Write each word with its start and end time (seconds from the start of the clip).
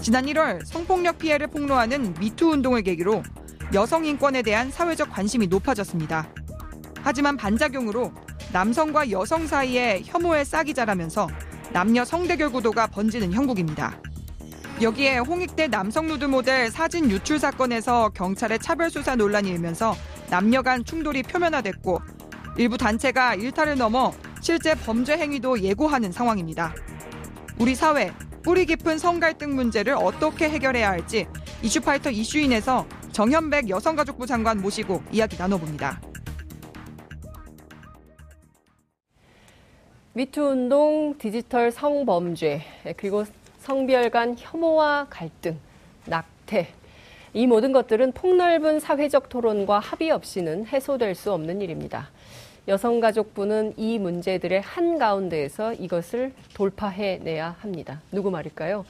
지난 0.00 0.26
1월 0.26 0.64
성폭력 0.64 1.18
피해를 1.18 1.48
폭로하는 1.48 2.14
미투 2.20 2.50
운동을 2.50 2.82
계기로 2.82 3.22
여성 3.74 4.04
인권에 4.04 4.42
대한 4.42 4.70
사회적 4.70 5.10
관심이 5.10 5.48
높아졌습니다. 5.48 6.28
하지만 7.02 7.36
반작용으로 7.36 8.12
남성과 8.52 9.10
여성 9.10 9.46
사이에 9.46 10.02
혐오의 10.04 10.44
싹이 10.44 10.72
자라면서 10.72 11.28
남녀 11.72 12.04
성대결 12.04 12.50
구도가 12.50 12.86
번지는 12.86 13.32
형국입니다. 13.32 14.00
여기에 14.80 15.18
홍익대 15.18 15.66
남성 15.66 16.06
누드 16.06 16.26
모델 16.26 16.70
사진 16.70 17.10
유출 17.10 17.40
사건에서 17.40 18.10
경찰의 18.10 18.60
차별 18.60 18.90
수사 18.90 19.16
논란이 19.16 19.50
일면서 19.50 19.96
남녀 20.30 20.62
간 20.62 20.84
충돌이 20.84 21.24
표면화됐고 21.24 22.00
일부 22.56 22.78
단체가 22.78 23.34
일탈을 23.34 23.76
넘어 23.76 24.12
실제 24.40 24.74
범죄 24.76 25.18
행위도 25.18 25.60
예고하는 25.60 26.12
상황입니다. 26.12 26.72
우리 27.58 27.74
사회 27.74 28.14
뿌리 28.42 28.66
깊은 28.66 28.98
성갈등 28.98 29.54
문제를 29.54 29.94
어떻게 29.94 30.48
해결해야 30.48 30.90
할지 30.90 31.26
이슈파이터 31.62 32.10
이슈인에서 32.10 32.86
정현백 33.12 33.68
여성가족부 33.68 34.26
장관 34.26 34.60
모시고 34.60 35.02
이야기 35.10 35.36
나눠봅니다. 35.36 36.00
미투 40.14 40.42
운동, 40.42 41.14
디지털 41.16 41.70
성범죄, 41.70 42.62
그리고 42.96 43.24
성별 43.60 44.10
간 44.10 44.34
혐오와 44.36 45.06
갈등, 45.10 45.58
낙태. 46.06 46.72
이 47.34 47.46
모든 47.46 47.72
것들은 47.72 48.12
폭넓은 48.12 48.80
사회적 48.80 49.28
토론과 49.28 49.78
합의 49.78 50.10
없이는 50.10 50.66
해소될 50.66 51.14
수 51.14 51.32
없는 51.32 51.60
일입니다. 51.60 52.10
여성가족부는 52.68 53.72
이 53.78 53.98
문제들의 53.98 54.60
한가운데에서 54.60 55.72
이것을 55.72 56.32
돌파해내야 56.52 57.56
합니다. 57.60 58.02
누구 58.12 58.30
말일까요? 58.30 58.84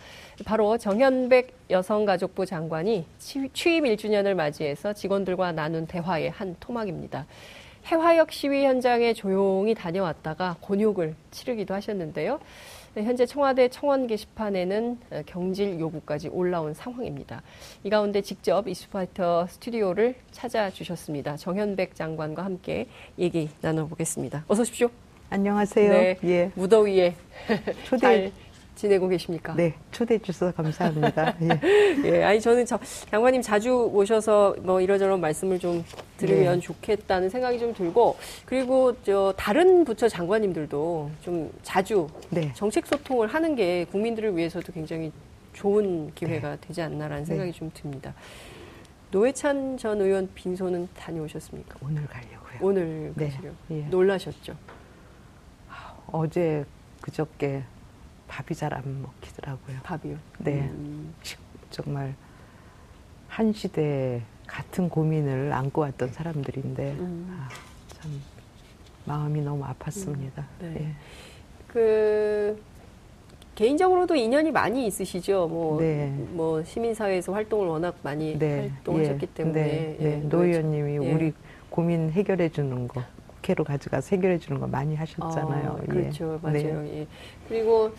바로 0.44 0.76
정현백 0.76 1.54
여성가족부 1.70 2.44
장관이 2.44 3.06
취임 3.18 3.84
1주년을 3.84 4.34
맞이해서 4.34 4.94
직원들과 4.94 5.52
나눈 5.52 5.86
대화의 5.86 6.30
한 6.30 6.56
토막입니다. 6.58 7.26
해화역 7.86 8.32
시위 8.32 8.64
현장에 8.64 9.14
조용히 9.14 9.74
다녀왔다가 9.74 10.56
곤욕을 10.60 11.14
치르기도 11.30 11.72
하셨는데요. 11.72 12.40
네, 12.98 13.04
현재 13.04 13.26
청와대 13.26 13.68
청원 13.68 14.08
게시판에는 14.08 14.98
경질 15.26 15.78
요구까지 15.78 16.30
올라온 16.30 16.74
상황입니다. 16.74 17.42
이 17.84 17.90
가운데 17.90 18.20
직접 18.22 18.66
이슈파이터 18.66 19.46
스튜디오를 19.46 20.16
찾아주셨습니다. 20.32 21.36
정현백 21.36 21.94
장관과 21.94 22.44
함께 22.44 22.88
얘기 23.16 23.50
나눠보겠습니다. 23.60 24.44
어서 24.48 24.62
오십시오. 24.62 24.90
안녕하세요. 25.30 25.92
네, 25.92 26.18
예. 26.24 26.50
무더위에 26.56 27.14
초대 27.84 28.32
지내고 28.78 29.08
계십니까? 29.08 29.54
네, 29.54 29.74
초대해 29.90 30.20
주셔서 30.20 30.52
감사합니다. 30.52 31.34
예. 31.42 31.58
예, 32.04 32.22
아니 32.22 32.40
저는 32.40 32.64
저 32.64 32.78
장관님 33.10 33.42
자주 33.42 33.90
오셔서 33.92 34.54
뭐 34.60 34.80
이러저런 34.80 35.20
말씀을 35.20 35.58
좀 35.58 35.84
들으면 36.16 36.54
네. 36.54 36.60
좋겠다는 36.60 37.28
생각이 37.28 37.58
좀 37.58 37.74
들고 37.74 38.16
그리고 38.46 38.94
저 39.02 39.34
다른 39.36 39.84
부처 39.84 40.08
장관님들도 40.08 41.10
좀 41.22 41.50
자주 41.62 42.06
네. 42.30 42.52
정책 42.54 42.86
소통을 42.86 43.26
하는 43.26 43.56
게 43.56 43.84
국민들을 43.86 44.36
위해서도 44.36 44.72
굉장히 44.72 45.10
좋은 45.54 46.12
기회가 46.14 46.50
네. 46.50 46.56
되지 46.60 46.80
않나라는 46.80 47.24
네. 47.24 47.26
생각이 47.26 47.52
좀 47.52 47.72
듭니다. 47.74 48.14
노회찬 49.10 49.76
전 49.76 50.00
의원 50.00 50.28
빈소는 50.36 50.88
다녀오셨습니까? 50.96 51.78
오늘 51.82 52.06
가려고요. 52.06 52.58
오늘 52.60 53.12
네. 53.16 53.28
가시려. 53.28 53.50
예. 53.72 53.80
놀라셨죠? 53.90 54.54
어제 56.12 56.64
그저께 57.00 57.64
밥이 58.28 58.56
잘 58.56 58.72
안 58.74 59.02
먹히더라고요. 59.02 59.78
밥이요? 59.82 60.16
네. 60.38 60.60
음. 60.70 61.14
정말 61.70 62.14
한 63.28 63.52
시대 63.52 64.22
같은 64.46 64.88
고민을 64.88 65.52
안고 65.52 65.80
왔던 65.82 66.12
사람들인데 66.12 66.92
음. 66.92 67.26
아, 67.38 67.48
참 67.94 68.20
마음이 69.04 69.40
너무 69.42 69.64
아팠습니다. 69.64 70.38
음. 70.38 70.44
네. 70.60 70.76
예. 70.80 70.92
그 71.66 72.62
개인적으로도 73.54 74.14
인연이 74.14 74.50
많이 74.52 74.86
있으시죠. 74.86 75.48
뭐, 75.48 75.80
네. 75.80 76.08
뭐 76.30 76.62
시민사회에서 76.62 77.32
활동을 77.32 77.66
워낙 77.66 77.96
많이 78.02 78.38
네. 78.38 78.68
활동하셨기 78.68 79.26
예. 79.28 79.34
때문에 79.34 79.62
네. 79.62 79.96
네. 79.98 80.04
예. 80.04 80.16
노 80.28 80.44
의원님이 80.44 80.92
예. 81.04 81.12
우리 81.12 81.32
고민 81.68 82.10
해결해 82.10 82.48
주는 82.50 82.86
거 82.88 83.02
국회로 83.26 83.64
가져가서 83.64 84.16
해결해 84.16 84.38
주는 84.38 84.60
거 84.60 84.66
많이 84.66 84.94
하셨잖아요. 84.94 85.78
아, 85.82 85.86
그렇죠, 85.86 86.34
예. 86.34 86.46
맞아요. 86.46 86.82
네. 86.82 87.00
예. 87.00 87.06
그리고 87.48 87.92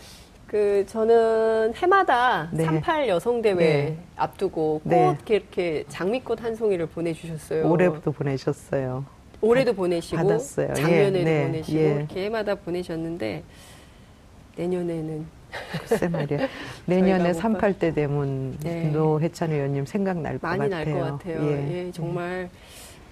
그 0.50 0.84
저는 0.88 1.74
해마다 1.76 2.48
네. 2.50 2.64
38 2.64 3.08
여성 3.08 3.40
대회 3.40 3.54
네. 3.54 3.96
앞두고 4.16 4.80
꼭 4.82 4.82
네. 4.84 5.16
이렇게 5.28 5.84
장미꽃 5.88 6.42
한 6.42 6.56
송이를 6.56 6.86
보내주셨어요. 6.86 7.70
올해부터 7.70 8.10
보내셨어요. 8.10 9.04
올해도 9.42 9.74
보내시고 9.74 10.16
받았어요. 10.16 10.74
작년에도 10.74 11.18
예. 11.20 11.22
네. 11.24 11.46
보내시고 11.46 11.78
예. 11.78 11.90
이렇게 11.92 12.24
해마다 12.24 12.56
보내셨는데 12.56 13.44
내년에는 14.56 15.24
글쎄 15.86 16.08
말이야. 16.08 16.48
내년에 16.86 17.30
38대 17.30 17.94
되면 17.94 18.58
네. 18.58 18.90
노회찬 18.90 19.52
의원님 19.52 19.86
생각날 19.86 20.40
것 20.40 20.48
같아요. 20.48 20.58
많이 20.58 20.70
날 20.70 20.84
것 20.92 21.00
같아요. 21.12 21.46
예, 21.46 21.86
예 21.86 21.92
정말 21.92 22.50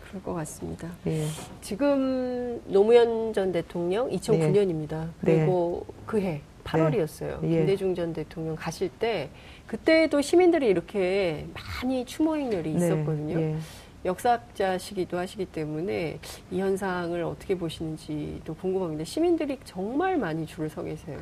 그럴 0.08 0.20
것 0.24 0.34
같습니다. 0.34 0.88
예. 1.06 1.24
지금 1.60 2.60
노무현 2.66 3.32
전 3.32 3.52
대통령 3.52 4.10
2009년입니다. 4.10 5.06
그리고 5.20 5.86
그해 6.04 6.40
8월이었어요. 6.68 7.40
네. 7.40 7.50
예. 7.50 7.56
김대중 7.58 7.94
전 7.94 8.12
대통령 8.12 8.56
가실 8.56 8.90
때 8.90 9.30
그때도 9.66 10.20
시민들이 10.20 10.68
이렇게 10.68 11.46
많이 11.54 12.04
추모 12.04 12.36
행렬이 12.36 12.74
네. 12.74 12.76
있었거든요. 12.76 13.40
예. 13.40 13.56
역사학자시기도 14.04 15.18
하시기 15.18 15.46
때문에 15.46 16.18
이 16.50 16.60
현상을 16.60 17.20
어떻게 17.24 17.56
보시는지도 17.56 18.54
궁금합니다. 18.54 19.04
시민들이 19.04 19.58
정말 19.64 20.16
많이 20.16 20.46
줄을 20.46 20.70
서 20.70 20.82
계세요. 20.82 21.18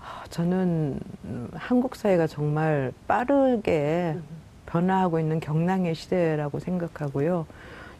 아, 0.00 0.24
저는 0.28 1.00
한국 1.54 1.96
사회가 1.96 2.26
정말 2.26 2.92
빠르게 3.06 4.16
변화하고 4.66 5.18
있는 5.18 5.40
경랑의 5.40 5.94
시대라고 5.94 6.58
생각하고요. 6.58 7.46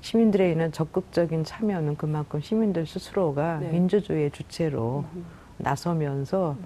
시민들의 0.03 0.53
있는 0.53 0.71
적극적인 0.71 1.45
참여는 1.45 1.97
그만큼 1.97 2.41
시민들 2.41 2.87
스스로가 2.87 3.59
네. 3.61 3.71
민주주의의 3.71 4.31
주체로 4.31 5.05
나서면서 5.57 6.57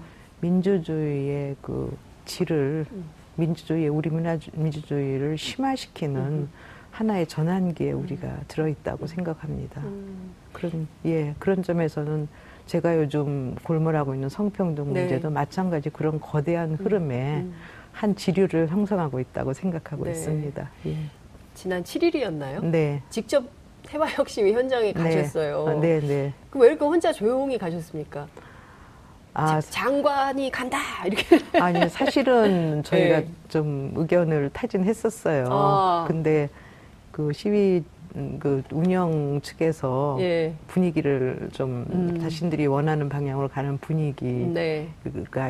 민주주의의 0.43 1.55
그 1.61 1.95
질을 2.25 2.85
음. 2.91 3.05
민주주의 3.35 3.87
우리 3.87 4.09
민주주의를 4.53 5.37
심화시키는 5.37 6.21
음. 6.21 6.49
하나의 6.91 7.25
전환기에 7.27 7.93
우리가 7.93 8.41
들어있다고 8.47 9.07
생각합니다. 9.07 9.81
음. 9.81 10.33
그런 10.51 10.87
예 11.05 11.33
그런 11.39 11.63
점에서는 11.63 12.27
제가 12.67 12.97
요즘 12.97 13.55
골몰하고 13.63 14.13
있는 14.13 14.29
성평등 14.29 14.93
네. 14.93 15.01
문제도 15.01 15.29
네. 15.29 15.33
마찬가지 15.33 15.89
그런 15.89 16.19
거대한 16.19 16.71
음. 16.71 16.75
흐름에 16.75 17.41
음. 17.41 17.53
한 17.91 18.15
지류를 18.15 18.67
형성하고 18.67 19.19
있다고 19.19 19.53
생각하고 19.53 20.05
네. 20.05 20.11
있습니다. 20.11 20.69
예. 20.87 20.95
지난 21.55 21.83
7일이었나요? 21.83 22.63
네. 22.65 23.01
직접 23.09 23.43
해화혁심이 23.89 24.53
현장에 24.53 24.93
네. 24.93 24.93
가셨어요. 24.93 25.67
아, 25.67 25.73
네, 25.79 25.99
네. 25.99 26.33
그왜 26.49 26.69
이렇게 26.69 26.85
혼자 26.85 27.11
조용히 27.11 27.57
가셨습니까? 27.57 28.27
아, 29.33 29.59
장관이 29.61 30.51
간다 30.51 30.77
이렇게 31.05 31.39
아니 31.59 31.87
사실은 31.89 32.83
저희가 32.83 33.19
네. 33.21 33.27
좀 33.49 33.91
의견을 33.95 34.51
타진했었어요. 34.53 35.47
아. 35.49 36.05
근데 36.07 36.49
그 37.11 37.33
시위 37.33 37.83
그 38.39 38.61
운영 38.71 39.41
측에서 39.41 40.17
예. 40.19 40.53
분위기를 40.67 41.49
좀 41.51 41.85
음. 41.91 42.19
자신들이 42.21 42.67
원하는 42.67 43.09
방향으로 43.09 43.47
가는 43.47 43.79
분위기가 43.79 44.53
네. 44.53 44.87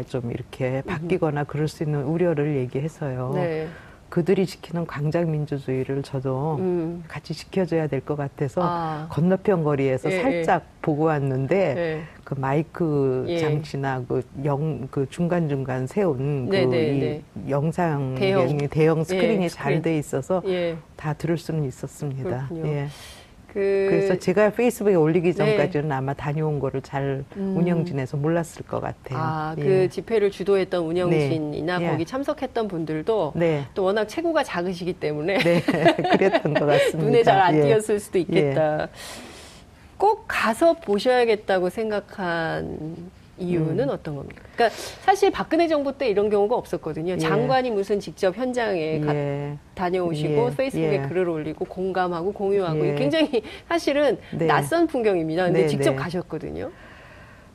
좀 0.08 0.32
이렇게 0.32 0.82
바뀌거나 0.84 1.44
그럴 1.44 1.68
수 1.68 1.84
있는 1.84 2.04
우려를 2.04 2.56
얘기해서요. 2.56 3.32
네. 3.36 3.68
그들이 4.14 4.46
지키는 4.46 4.86
광장 4.86 5.32
민주주의를 5.32 6.04
저도 6.04 6.58
음. 6.60 7.04
같이 7.08 7.34
지켜줘야 7.34 7.88
될 7.88 8.00
것 8.02 8.16
같아서 8.16 8.62
아. 8.64 9.08
건너편 9.10 9.64
거리에서 9.64 10.12
예, 10.12 10.22
살짝 10.22 10.62
예. 10.62 10.68
보고 10.84 11.06
왔는데 11.06 11.56
예. 11.78 12.04
그 12.24 12.36
마이크 12.38 13.26
예. 13.28 13.40
장치나 13.40 14.04
그영그 14.04 15.08
중간 15.10 15.50
중간 15.50 15.88
세운 15.88 16.48
그이 16.48 17.24
영상 17.50 18.14
대형, 18.14 18.56
대형 18.70 19.04
스크린이 19.04 19.46
예, 19.46 19.50
잘돼 19.50 19.98
있어서 19.98 20.44
예. 20.46 20.78
다 20.96 21.14
들을 21.14 21.36
수는 21.36 21.64
있었습니다. 21.64 22.50
그렇군요. 22.50 22.68
예. 22.68 22.88
그... 23.54 23.90
래서 23.92 24.18
제가 24.18 24.50
페이스북에 24.52 24.96
올리기 24.96 25.34
네. 25.34 25.34
전까지는 25.34 25.90
네. 25.90 25.96
아마 25.96 26.14
다녀온 26.14 26.60
거를 26.60 26.82
잘 26.82 27.24
음. 27.38 27.56
운영진에서 27.58 28.18
몰랐을 28.18 28.66
것 28.68 28.82
같아요. 28.82 29.20
아, 29.20 29.56
예. 29.60 29.64
그 29.64 29.90
집회를 29.90 30.32
주도했던 30.32 30.84
운영진이나 30.84 31.78
네. 31.78 31.88
거기 31.88 32.02
예. 32.02 32.06
참석했던 32.06 32.68
분들도 32.68 33.34
네. 33.36 33.66
또 33.76 33.84
워낙 33.84 34.08
체구가 34.08 34.44
작으시기 34.44 34.94
때문에 34.94 35.38
네, 35.38 35.62
그랬던 36.18 36.54
것 36.56 36.66
같습니다. 36.66 37.06
눈에 37.06 37.24
잘 37.24 37.40
안 37.44 37.62
띄었을 37.62 38.00
수도 38.00 38.18
있겠다. 38.20 38.84
예. 38.84 38.88
꼭 39.98 40.26
가서 40.28 40.74
보셔야겠다고 40.74 41.70
생각한 41.70 43.12
이유는 43.38 43.86
음. 43.86 43.90
어떤 43.90 44.16
겁니까? 44.16 44.44
그러니까 44.54 44.76
사실 45.02 45.32
박근혜 45.32 45.68
정부 45.68 45.98
때 45.98 46.08
이런 46.08 46.30
경우가 46.30 46.56
없었거든요. 46.56 47.14
예. 47.14 47.18
장관이 47.18 47.72
무슨 47.72 48.00
직접 48.00 48.36
현장에 48.38 49.00
가, 49.00 49.16
예. 49.16 49.58
다녀오시고 49.76 50.50
예. 50.52 50.56
페이스북에 50.56 50.94
예. 51.04 51.08
글을 51.08 51.28
올리고 51.28 51.66
공감하고 51.66 52.32
공유하고 52.34 52.88
예. 52.88 52.96
굉장히 52.96 53.42
사실은 53.68 54.20
네. 54.32 54.46
낯선 54.46 54.88
풍경입니다. 54.88 55.46
근데 55.46 55.62
네, 55.62 55.68
직접 55.68 55.92
네. 55.92 55.96
가셨거든요. 55.96 56.72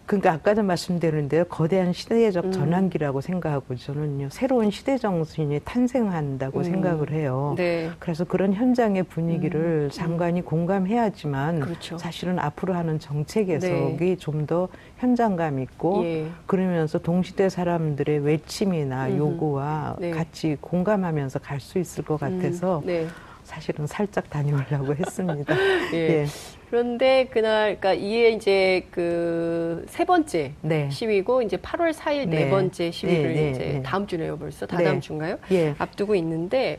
그러니까 0.08 0.32
아까도 0.32 0.62
말씀드렸는데요. 0.62 1.44
거대한 1.44 1.92
시대적 1.92 2.46
음. 2.46 2.52
전환기라고 2.52 3.20
생각하고 3.20 3.76
저는요. 3.76 4.30
새로운 4.30 4.70
시대 4.70 4.96
정신이 4.96 5.60
탄생한다고 5.66 6.60
음. 6.60 6.64
생각을 6.64 7.12
해요. 7.12 7.54
네. 7.58 7.90
그래서 7.98 8.24
그런 8.24 8.54
현장의 8.54 9.02
분위기를 9.02 9.88
음. 9.88 9.90
장관이 9.90 10.42
공감해야지만 10.42 11.60
그렇죠. 11.60 11.98
사실은 11.98 12.38
앞으로 12.38 12.72
하는 12.72 12.98
정책 12.98 13.50
해석이 13.50 13.98
네. 13.98 14.16
좀더 14.16 14.68
현장감 14.96 15.58
있고 15.58 16.02
예. 16.04 16.26
그러면서 16.46 16.98
동시대 16.98 17.50
사람들의 17.50 18.20
외침이나 18.20 19.14
요구와 19.14 19.96
네. 20.00 20.10
같이 20.10 20.56
공감하면서 20.60 21.40
갈 21.40 21.58
수 21.60 21.78
있을 21.78 22.04
것 22.04 22.22
음. 22.22 22.38
같아서 22.38 22.80
네. 22.86 23.06
사실은 23.42 23.86
살짝 23.86 24.30
다녀오려고 24.30 24.94
했습니다. 24.94 25.54
예. 25.92 25.96
예. 25.96 26.26
그런데 26.70 27.26
그날, 27.30 27.78
그러니까 27.80 27.94
이게 27.94 28.30
이제 28.30 28.86
그 28.90 29.84
세 29.88 30.04
번째 30.04 30.52
네. 30.60 30.88
시위고 30.90 31.42
이제 31.42 31.56
8월 31.56 31.92
4일 31.92 32.28
네, 32.28 32.44
네 32.44 32.50
번째 32.50 32.90
시위를 32.90 33.32
네, 33.34 33.40
네, 33.42 33.50
이제 33.50 33.64
네. 33.64 33.82
다음 33.82 34.06
주네요 34.06 34.38
벌써 34.38 34.66
다다음 34.66 34.96
네. 34.96 35.00
주인가요? 35.00 35.38
예. 35.52 35.74
앞두고 35.78 36.14
있는데 36.16 36.78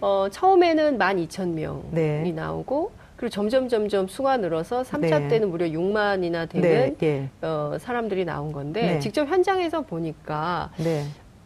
어, 0.00 0.28
처음에는 0.30 0.98
12,000명이 0.98 2.34
나오고 2.34 2.92
그리고 3.16 3.30
점점 3.30 3.68
점점 3.68 4.06
수가 4.06 4.36
늘어서 4.36 4.82
3차 4.82 5.28
때는 5.28 5.50
무려 5.50 5.66
6만이나 5.66 6.48
되는 6.48 6.96
예. 7.02 7.28
어, 7.42 7.76
사람들이 7.80 8.24
나온 8.24 8.52
건데 8.52 8.98
직접 9.00 9.28
현장에서 9.28 9.82
보니까 9.82 10.70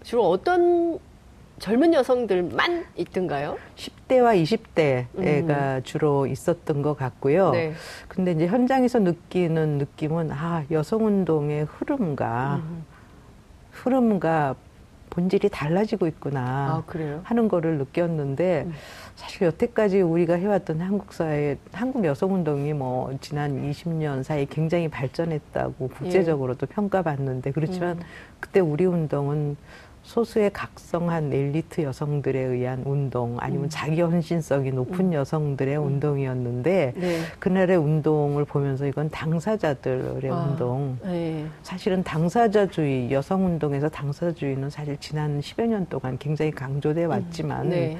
주로 0.02 0.29
어떤 0.29 0.99
젊은 1.62 1.94
여성들만 1.94 2.86
있던가요? 2.96 3.56
10대와 3.76 4.42
20대가 4.42 5.76
음. 5.76 5.80
주로 5.84 6.26
있었던 6.26 6.82
것 6.82 6.94
같고요. 6.94 7.52
네. 7.52 7.72
근데 8.08 8.32
이제 8.32 8.48
현장에서 8.48 8.98
느끼는 8.98 9.78
느낌은 9.78 10.32
아, 10.32 10.64
여성 10.72 11.06
운동의 11.06 11.66
흐름과 11.66 12.62
음. 12.64 12.84
흐름과 13.70 14.56
본질이 15.10 15.50
달라지고 15.50 16.08
있구나 16.08 16.82
아, 16.84 17.20
하는 17.22 17.46
거를 17.46 17.78
느꼈는데 17.78 18.64
음. 18.66 18.72
사실 19.14 19.46
여태까지 19.46 20.00
우리가 20.00 20.34
해왔던 20.34 20.80
한국 20.80 21.12
사회, 21.12 21.58
한국 21.70 22.04
여성 22.04 22.34
운동이 22.34 22.72
뭐 22.72 23.16
지난 23.20 23.70
20년 23.70 24.24
사이 24.24 24.46
굉장히 24.46 24.88
발전했다고 24.88 25.90
국제적으로도 25.90 26.66
예. 26.68 26.74
평가받는데 26.74 27.52
그렇지만 27.52 27.98
음. 27.98 28.02
그때 28.40 28.58
우리 28.58 28.84
운동은 28.84 29.56
소수의 30.02 30.52
각성한 30.52 31.32
엘리트 31.32 31.82
여성들에 31.82 32.38
의한 32.38 32.82
운동 32.84 33.37
아니면 33.38 33.64
음. 33.64 33.69
자기 33.70 34.00
헌신성이 34.00 34.72
높은 34.72 35.06
음. 35.06 35.12
여성들의 35.12 35.78
음. 35.78 35.87
운동이었는데 35.87 36.93
네. 36.96 37.20
그날의 37.38 37.76
운동을 37.76 38.44
보면서 38.44 38.87
이건 38.87 39.10
당사자들의 39.10 40.31
아, 40.31 40.34
운동 40.34 40.99
네. 41.02 41.46
사실은 41.62 42.02
당사자주의 42.02 43.12
여성 43.12 43.46
운동에서 43.46 43.88
당사자주의는 43.88 44.70
사실 44.70 44.96
지난 44.99 45.40
10여 45.40 45.66
년 45.66 45.87
동안 45.87 46.19
굉장히 46.19 46.50
강조돼 46.50 47.05
음. 47.05 47.10
왔지만 47.10 47.69
네. 47.70 47.96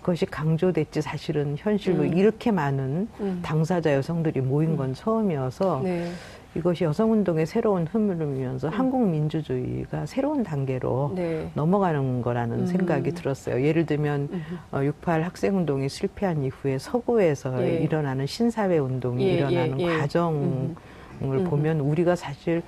그것이 0.00 0.26
강조됐지 0.26 1.02
사실은 1.02 1.56
현실로 1.58 2.04
음. 2.04 2.16
이렇게 2.16 2.50
많은 2.50 3.08
음. 3.20 3.40
당사자 3.44 3.92
여성들이 3.94 4.40
모인 4.40 4.76
건 4.76 4.94
처음이어서 4.94 5.82
네. 5.84 6.10
이것이 6.54 6.84
여성운동의 6.84 7.46
새로운 7.46 7.86
흐름이면서 7.86 8.68
음. 8.68 8.72
한국 8.72 9.08
민주주의가 9.08 10.06
새로운 10.06 10.42
단계로 10.42 11.12
네. 11.14 11.50
넘어가는 11.54 12.22
거라는 12.22 12.60
음. 12.60 12.66
생각이 12.66 13.12
들었어요. 13.12 13.62
예를 13.64 13.86
들면 13.86 14.28
음. 14.32 14.58
어, 14.72 14.78
6.8 14.78 15.20
학생운동이 15.20 15.88
실패한 15.88 16.42
이후에 16.42 16.78
서구에서 16.78 17.62
예. 17.62 17.76
일어나는 17.76 18.26
신사회 18.26 18.78
운동이 18.78 19.24
예, 19.28 19.32
일어나는 19.34 19.80
예, 19.80 19.84
예. 19.84 19.98
과정을 19.98 20.74
음. 21.22 21.44
보면 21.44 21.80
우리가 21.80 22.16
사실 22.16 22.62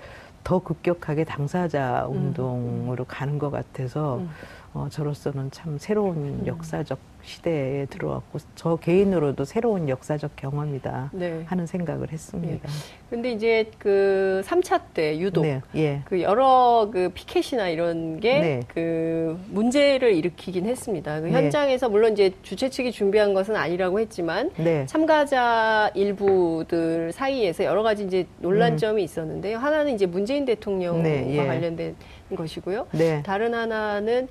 더 0.45 0.61
급격하게 0.61 1.25
당사자 1.25 2.07
음. 2.07 2.17
운동으로 2.17 3.05
가는 3.05 3.39
것 3.39 3.51
같아서 3.51 4.19
음. 4.19 4.31
어, 4.75 4.87
저로서는 4.91 5.51
참 5.51 5.77
새로운 5.79 6.47
역사적 6.47 6.99
시대에 7.23 7.87
들어왔고 7.87 8.39
저 8.55 8.77
개인으로도 8.77 9.45
새로운 9.45 9.89
역사적 9.89 10.37
경험이다 10.37 11.11
네. 11.13 11.43
하는 11.47 11.67
생각을 11.67 12.13
했습니다. 12.13 12.69
예. 12.69 12.73
근데 13.11 13.33
이제 13.33 13.71
그 13.79 14.43
3차 14.45 14.81
때 14.95 15.19
유독 15.19 15.43
네. 15.43 15.61
예. 15.77 16.03
그 16.05 16.21
여러 16.23 16.89
그 16.93 17.11
피켓이나 17.15 17.69
이런 17.69 18.21
게그 18.21 18.69
네. 18.75 19.45
문제를 19.51 20.15
일으키긴 20.15 20.67
했습니다. 20.67 21.21
그 21.21 21.27
네. 21.27 21.33
현장에서 21.33 21.89
물론 21.89 22.13
이제 22.13 22.33
주최 22.43 22.69
측이 22.69 22.93
준비한 22.93 23.35
것은 23.35 23.55
아니라고 23.55 24.01
했지만 24.01 24.51
네. 24.57 24.87
참가자 24.87 25.91
일부들 25.95 27.13
사이에서 27.13 27.65
여러 27.65 27.83
가지 27.83 28.05
이제 28.05 28.27
논란점이 28.39 29.03
음. 29.03 29.05
있었는데요. 29.05 29.59
하나는 29.59 29.95
이제 29.95 30.07
문재인 30.07 30.45
대통령과 30.45 31.03
네. 31.03 31.37
예. 31.37 31.47
관련된 31.47 31.97
것이고요. 32.35 32.87
다른 33.25 33.55
하나는 33.55 34.29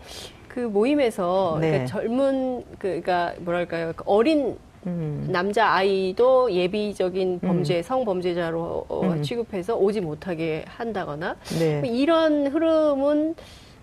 그 0.53 0.59
모임에서 0.59 1.57
네. 1.61 1.69
그러니까 1.69 1.85
젊은 1.87 2.63
그, 2.71 3.01
그러니까 3.01 3.33
뭐랄까요 3.39 3.93
그 3.95 4.03
어린 4.05 4.57
음. 4.85 5.29
남자 5.31 5.71
아이도 5.71 6.51
예비적인 6.51 7.39
음. 7.41 7.47
범죄 7.47 7.77
음. 7.77 7.83
성범죄자로 7.83 8.85
어, 8.89 9.01
음. 9.03 9.23
취급해서 9.23 9.77
오지 9.77 10.01
못하게 10.01 10.65
한다거나 10.67 11.37
네. 11.57 11.81
이런 11.85 12.47
흐름은 12.47 13.35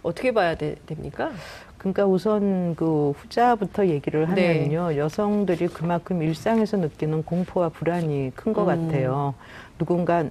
어떻게 0.03 0.35
봐야 0.35 0.57
되, 0.57 0.75
됩니까? 0.85 1.31
그러니까 1.79 2.05
우선 2.05 2.75
그 2.75 3.13
후자부터 3.13 3.87
얘기를 3.87 4.29
네. 4.35 4.49
하면요 4.59 4.89
네. 4.89 4.99
여성들이 4.99 5.69
그만큼 5.69 6.23
일상에서 6.23 6.77
느끼는 6.77 7.23
공포와 7.23 7.71
불안이 7.71 8.33
큰것 8.35 8.69
음. 8.69 8.89
같아요. 8.89 9.35
누군가 9.79 10.25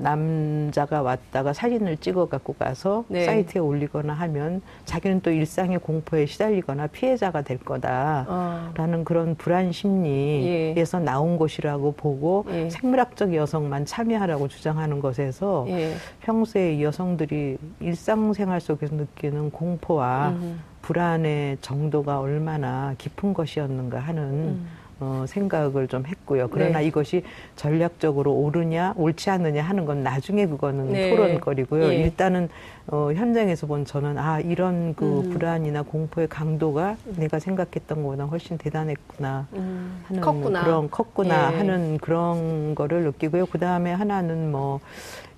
남자가 0.00 1.02
왔다가 1.02 1.52
사진을 1.52 1.96
찍어 1.96 2.26
갖고 2.26 2.52
가서 2.54 3.04
네. 3.08 3.24
사이트에 3.24 3.60
올리거나 3.60 4.12
하면 4.12 4.62
자기는 4.84 5.20
또 5.20 5.30
일상의 5.30 5.80
공포에 5.80 6.26
시달리거나 6.26 6.86
피해자가 6.86 7.42
될 7.42 7.58
거다라는 7.58 9.00
어. 9.00 9.04
그런 9.04 9.34
불안 9.34 9.72
심리에서 9.72 11.00
예. 11.00 11.04
나온 11.04 11.36
것이라고 11.36 11.92
보고 11.92 12.46
예. 12.50 12.70
생물학적 12.70 13.34
여성만 13.34 13.86
참여하라고 13.86 14.46
주장하는 14.48 15.00
것에서 15.00 15.66
예. 15.68 15.94
평소에 16.20 16.80
여성들이 16.80 17.58
일상생활 17.80 18.60
속에서 18.60 18.94
느끼는 18.94 19.50
공포와 19.50 20.28
음. 20.30 20.60
불안의 20.82 21.58
정도가 21.60 22.20
얼마나 22.20 22.94
깊은 22.98 23.34
것이었는가 23.34 23.98
하는 23.98 24.22
음. 24.22 24.68
어, 25.02 25.24
생각을 25.26 25.88
좀 25.88 26.06
했고요. 26.06 26.46
그러나 26.48 26.78
네. 26.78 26.86
이것이 26.86 27.24
전략적으로 27.56 28.32
옳으냐 28.32 28.94
옳지 28.96 29.30
않느냐 29.30 29.60
하는 29.60 29.84
건 29.84 30.04
나중에 30.04 30.46
그거는 30.46 30.92
네. 30.92 31.10
토론거리고요. 31.10 31.92
예. 31.92 31.96
일단은 32.02 32.48
어, 32.86 33.10
현장에서 33.12 33.66
본 33.66 33.84
저는 33.84 34.16
아 34.16 34.38
이런 34.38 34.94
그 34.94 35.22
음. 35.24 35.30
불안이나 35.30 35.82
공포의 35.82 36.28
강도가 36.28 36.96
내가 37.16 37.40
생각했던 37.40 38.02
것보다 38.02 38.24
훨씬 38.26 38.56
대단했구나 38.58 39.48
음. 39.54 40.02
하는 40.06 40.22
컸구나. 40.22 40.62
그런 40.62 40.88
컸구나 40.90 41.52
예. 41.52 41.56
하는 41.58 41.98
그런 41.98 42.76
거를 42.76 43.02
느끼고요. 43.02 43.46
그 43.46 43.58
다음에 43.58 43.92
하나는 43.92 44.52
뭐 44.52 44.78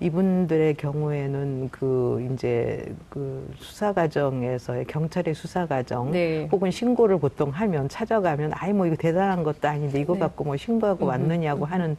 이분들의 0.05 0.75
경우에는 0.75 1.71
그 1.71 2.29
이제 2.31 2.95
그 3.09 3.51
수사 3.57 3.95
과정에서의 3.95 4.85
경찰의 4.85 5.33
수사 5.33 5.65
과정 5.65 6.11
네. 6.11 6.47
혹은 6.53 6.71
신고를 6.71 7.19
보통 7.19 7.49
하면 7.49 7.89
찾아가면 7.89 8.51
아이 8.53 8.75
뭐 8.75 8.87
이거 8.87 8.97
대단한 8.97 9.43
것도 9.43 9.67
아닌데 9.67 9.99
이거 9.99 10.13
네. 10.13 10.21
갖고 10.21 10.45
뭐 10.45 10.59
신고하고 10.59 11.07
음, 11.07 11.09
왔느냐고 11.09 11.65
음, 11.65 11.73
하는 11.73 11.91
음. 11.93 11.97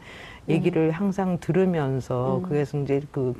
얘기를 0.48 0.92
항상 0.92 1.40
들으면서 1.40 2.38
음. 2.38 2.44
그래서 2.44 2.78
이제 2.78 3.02
그 3.12 3.34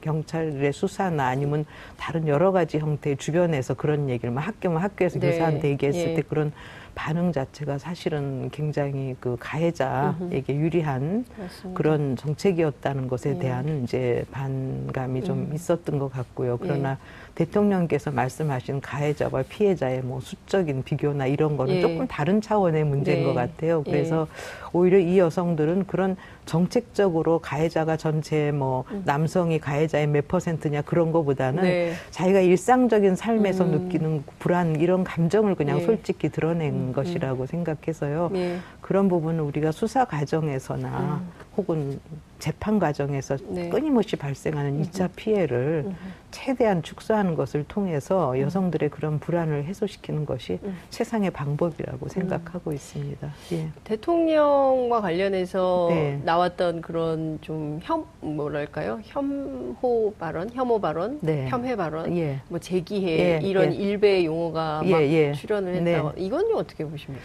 경찰의 0.00 0.72
수사나 0.72 1.28
아니면 1.28 1.64
다른 1.96 2.26
여러 2.26 2.50
가지 2.50 2.78
형태의 2.78 3.18
주변에서 3.18 3.74
그런 3.74 4.10
얘기를 4.10 4.32
막 4.32 4.40
학교면 4.40 4.82
학교에서 4.82 5.20
네. 5.20 5.30
교사한테 5.30 5.68
얘기했을 5.68 6.10
예. 6.10 6.14
때 6.14 6.22
그런 6.22 6.50
반응 6.94 7.32
자체가 7.32 7.78
사실은 7.78 8.50
굉장히 8.50 9.16
그 9.18 9.36
가해자에게 9.40 10.56
유리한 10.56 11.24
맞습니다. 11.38 11.76
그런 11.76 12.16
정책이었다는 12.16 13.08
것에 13.08 13.30
예. 13.30 13.38
대한 13.38 13.82
이제 13.84 14.24
반감이 14.30 15.24
좀 15.24 15.48
음. 15.50 15.54
있었던 15.54 15.98
것 15.98 16.12
같고요. 16.12 16.58
그러나 16.60 16.92
예. 16.92 16.96
대통령께서 17.34 18.10
말씀하신 18.10 18.80
가해자와 18.82 19.44
피해자의 19.48 20.02
뭐 20.02 20.20
수적인 20.20 20.82
비교나 20.82 21.26
이런 21.26 21.56
거는 21.56 21.76
예. 21.76 21.80
조금 21.80 22.06
다른 22.06 22.40
차원의 22.40 22.84
문제인 22.84 23.20
네. 23.20 23.24
것 23.24 23.34
같아요. 23.34 23.82
그래서 23.82 24.26
예. 24.30 24.68
오히려 24.74 24.98
이 24.98 25.18
여성들은 25.18 25.86
그런 25.86 26.16
정책적으로 26.44 27.38
가해자가 27.38 27.96
전체 27.96 28.50
뭐 28.52 28.84
음. 28.90 29.02
남성이 29.06 29.58
가해자의 29.58 30.08
몇 30.08 30.28
퍼센트냐 30.28 30.82
그런 30.82 31.12
거보다는 31.12 31.62
네. 31.62 31.92
자기가 32.10 32.40
일상적인 32.40 33.16
삶에서 33.16 33.64
음. 33.64 33.70
느끼는 33.70 34.24
불안 34.38 34.76
이런 34.76 35.04
감정을 35.04 35.54
그냥 35.54 35.78
네. 35.78 35.84
솔직히 35.84 36.28
드러낸 36.28 36.81
음. 36.88 36.92
것이라고 36.92 37.46
생각해서요. 37.46 38.30
네. 38.32 38.58
그런 38.80 39.08
부분은 39.08 39.40
우리가 39.40 39.72
수사 39.72 40.04
과정에서나 40.04 41.20
음. 41.20 41.30
혹은 41.56 42.00
재판 42.42 42.80
과정에서 42.80 43.36
네. 43.50 43.68
끊임없이 43.68 44.16
발생하는 44.16 44.80
이차 44.80 45.08
피해를 45.14 45.84
음흠. 45.86 45.94
최대한 46.32 46.82
축소하는 46.82 47.36
것을 47.36 47.62
통해서 47.68 48.32
음. 48.32 48.40
여성들의 48.40 48.88
그런 48.88 49.20
불안을 49.20 49.64
해소시키는 49.66 50.26
것이 50.26 50.58
음. 50.64 50.76
최상의 50.90 51.30
방법이라고 51.30 52.08
생각하고 52.08 52.70
음. 52.70 52.74
있습니다. 52.74 53.32
예. 53.52 53.68
대통령과 53.84 55.00
관련해서 55.00 55.86
네. 55.90 56.20
나왔던 56.24 56.80
그런 56.80 57.38
좀 57.42 57.78
혐, 57.80 58.06
뭐랄까요? 58.18 58.98
혐호 59.04 60.12
발언, 60.18 60.50
혐오 60.52 60.80
발언, 60.80 61.20
네. 61.22 61.46
혐해 61.48 61.76
발언, 61.76 62.16
예. 62.16 62.40
뭐 62.48 62.58
재기해 62.58 63.36
예. 63.36 63.40
이런 63.46 63.72
예. 63.72 63.76
일베 63.76 64.24
용어가 64.24 64.82
막 64.82 65.00
예, 65.00 65.28
예. 65.28 65.32
출연을 65.32 65.76
했다. 65.76 65.84
네. 65.84 66.12
이건 66.16 66.52
어떻게 66.56 66.84
보십니까? 66.84 67.24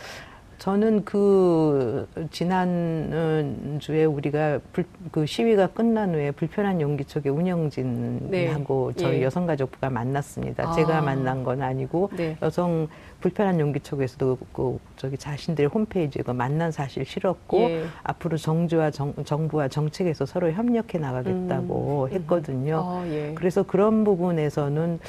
저는 0.57 1.05
그 1.05 2.07
지난 2.31 3.77
주에 3.79 4.05
우리가 4.05 4.59
불, 4.73 4.85
그 5.11 5.25
시위가 5.25 5.67
끝난 5.67 6.15
후에 6.15 6.31
불편한 6.31 6.81
용기척의 6.81 7.31
운영진하고 7.31 8.91
네. 8.95 9.03
저희 9.03 9.17
예. 9.19 9.23
여성가족부가 9.23 9.89
만났습니다. 9.91 10.69
아. 10.69 10.73
제가 10.73 11.01
만난 11.01 11.43
건 11.43 11.61
아니고 11.61 12.09
네. 12.17 12.37
여성 12.41 12.87
불편한 13.21 13.59
용기척에서도 13.59 14.37
그 14.51 14.79
저기 14.95 15.17
자신들의 15.17 15.69
홈페이지에 15.69 16.23
그 16.23 16.31
만난 16.31 16.71
사실 16.71 17.05
실었고 17.05 17.59
예. 17.59 17.85
앞으로 18.03 18.37
정주와 18.37 18.89
정, 18.89 19.13
정부와 19.23 19.67
정책에서 19.67 20.25
서로 20.25 20.51
협력해 20.51 20.97
나가겠다고 20.99 22.09
음. 22.11 22.15
했거든요. 22.15 22.81
아, 22.83 23.07
예. 23.07 23.33
그래서 23.35 23.61
그런 23.61 24.03
부분에서는 24.03 24.99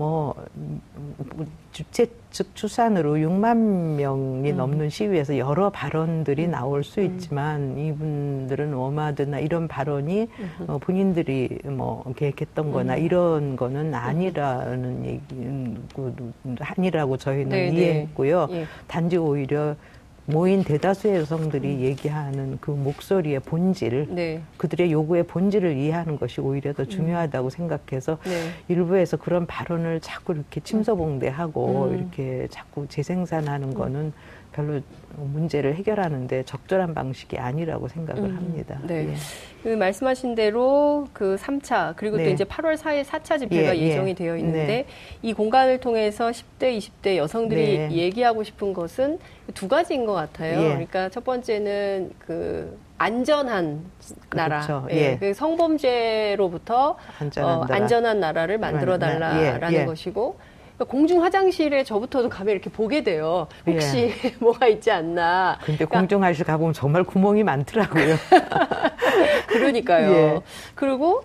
뭐 0.00 0.34
주최 1.72 2.06
측 2.30 2.54
추산으로 2.54 3.16
6만 3.16 3.96
명이 3.96 4.52
음. 4.52 4.56
넘는 4.56 4.88
시위에서 4.88 5.36
여러 5.36 5.68
발언들이 5.68 6.46
음. 6.46 6.52
나올 6.52 6.82
수 6.82 7.00
음. 7.00 7.04
있지만 7.04 7.60
음. 7.60 7.78
이분들은 7.78 8.72
워마드나 8.72 9.40
이런 9.40 9.68
발언이 9.68 10.22
음. 10.22 10.64
어, 10.68 10.78
본인들이 10.78 11.58
뭐 11.64 12.02
계획했던 12.16 12.72
거나 12.72 12.94
음. 12.94 12.98
이런 13.04 13.56
거는 13.56 13.94
아니라는 13.94 15.04
얘기, 15.04 15.20
그, 15.94 16.32
아니라고 16.60 17.18
저희는 17.18 17.48
네, 17.50 17.70
네. 17.70 17.76
이해했고요. 17.76 18.46
네. 18.46 18.60
예. 18.60 18.66
단지 18.86 19.18
오히려 19.18 19.76
모인 20.26 20.62
대다수의 20.62 21.16
여성들이 21.16 21.68
음. 21.68 21.80
얘기하는 21.80 22.58
그 22.60 22.70
목소리의 22.70 23.40
본질, 23.40 24.08
네. 24.10 24.42
그들의 24.58 24.92
요구의 24.92 25.24
본질을 25.24 25.76
이해하는 25.76 26.18
것이 26.18 26.40
오히려 26.40 26.72
더 26.72 26.84
음. 26.84 26.88
중요하다고 26.88 27.48
음. 27.48 27.50
생각해서 27.50 28.18
네. 28.24 28.50
일부에서 28.68 29.16
그런 29.16 29.46
발언을 29.46 30.00
자꾸 30.00 30.32
이렇게 30.34 30.60
침소봉대하고 30.60 31.84
음. 31.84 31.98
이렇게 31.98 32.46
자꾸 32.50 32.86
재생산하는 32.88 33.74
거는 33.74 34.12
별로 34.52 34.80
문제를 35.16 35.74
해결하는데 35.76 36.44
적절한 36.44 36.94
방식이 36.94 37.38
아니라고 37.38 37.88
생각을 37.88 38.22
음, 38.22 38.36
합니다. 38.36 38.80
네. 38.86 39.08
예. 39.08 39.14
그 39.62 39.68
말씀하신 39.68 40.34
대로 40.34 41.06
그 41.12 41.36
3차 41.38 41.94
그리고 41.96 42.16
네. 42.16 42.24
또 42.24 42.30
이제 42.30 42.44
8월 42.44 42.76
4일 42.76 43.04
4차 43.04 43.38
집회가 43.38 43.76
예, 43.76 43.80
예. 43.80 43.88
예정이 43.88 44.14
되어 44.14 44.36
있는데 44.38 44.66
네. 44.66 44.86
이 45.22 45.32
공간을 45.32 45.78
통해서 45.80 46.30
10대, 46.30 46.78
20대 46.78 47.16
여성들이 47.16 47.78
네. 47.78 47.90
얘기하고 47.92 48.42
싶은 48.42 48.72
것은 48.72 49.18
두 49.54 49.68
가지인 49.68 50.06
것 50.06 50.14
같아요. 50.14 50.60
예. 50.60 50.68
그러니까 50.68 51.08
첫 51.10 51.24
번째는 51.24 52.12
그 52.18 52.78
안전한 52.98 53.84
나라, 54.30 54.60
그렇죠. 54.60 54.86
예. 54.90 54.96
예. 54.96 55.16
그 55.18 55.34
성범죄로부터 55.34 56.96
안전한, 57.18 57.58
어, 57.58 57.66
나라. 57.66 57.74
안전한 57.76 58.20
나라를 58.20 58.58
만들어 58.58 58.98
달라라는 58.98 59.72
예, 59.72 59.84
것이고 59.84 60.38
공중 60.84 61.22
화장실에 61.22 61.84
저부터도 61.84 62.28
가면 62.28 62.52
이렇게 62.52 62.70
보게 62.70 63.02
돼요. 63.02 63.46
혹시 63.66 63.98
예. 64.24 64.34
뭐가 64.40 64.66
있지 64.66 64.90
않나. 64.90 65.58
근데 65.60 65.78
그러니까, 65.78 65.98
공중 65.98 66.22
화장실 66.22 66.44
가보면 66.44 66.72
정말 66.72 67.04
구멍이 67.04 67.44
많더라고요. 67.44 68.16
그러니까요. 69.48 70.12
예. 70.12 70.40
그리고 70.74 71.22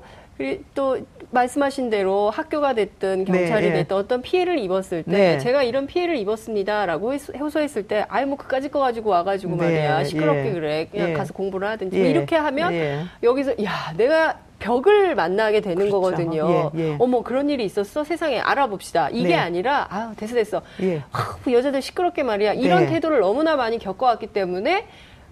또 0.74 1.00
말씀하신 1.31 1.89
대로 1.89 2.29
학교가 2.29 2.74
됐든 2.74 3.25
경찰이 3.25 3.69
네, 3.69 3.74
됐든 3.77 3.95
어떤 3.95 4.21
피해를 4.21 4.59
입었을 4.59 5.03
때 5.03 5.12
네. 5.12 5.38
제가 5.39 5.63
이런 5.63 5.88
피해를 5.88 6.17
입었습니다라고 6.17 7.13
호소했을 7.39 7.88
때 7.88 8.05
아이 8.09 8.25
뭐 8.25 8.38
그까짓 8.38 8.71
거 8.71 8.79
가지고 8.79 9.12
와가지고 9.12 9.55
네, 9.55 9.63
말이야 9.63 10.03
시끄럽게 10.03 10.47
예. 10.50 10.51
그래 10.53 10.88
그냥 10.91 11.09
예. 11.09 11.13
가서 11.13 11.33
공부를 11.33 11.67
하든지 11.69 11.97
예. 11.97 12.09
이렇게 12.09 12.35
하면 12.35 12.74
예. 12.74 13.03
여기서 13.24 13.63
야 13.63 13.93
내가 13.95 14.39
벽을 14.59 15.15
만나게 15.15 15.62
되는 15.62 15.77
그렇죠. 15.89 16.01
거거든요. 16.01 16.71
예, 16.75 16.79
예. 16.81 16.95
어머 17.00 17.21
그런 17.21 17.50
일이 17.50 17.65
있었어 17.65 18.03
세상에 18.03 18.39
알아봅시다. 18.39 19.09
이게 19.09 19.29
네. 19.29 19.35
아니라 19.35 19.88
아 19.89 20.13
됐어 20.17 20.35
됐어. 20.35 20.62
예. 20.81 21.03
아, 21.12 21.38
그 21.43 21.53
여자들 21.53 21.81
시끄럽게 21.81 22.24
말이야. 22.24 22.53
이런 22.53 22.85
네. 22.85 22.93
태도를 22.93 23.19
너무나 23.19 23.55
많이 23.55 23.77
겪어왔기 23.79 24.27
때문에 24.27 24.85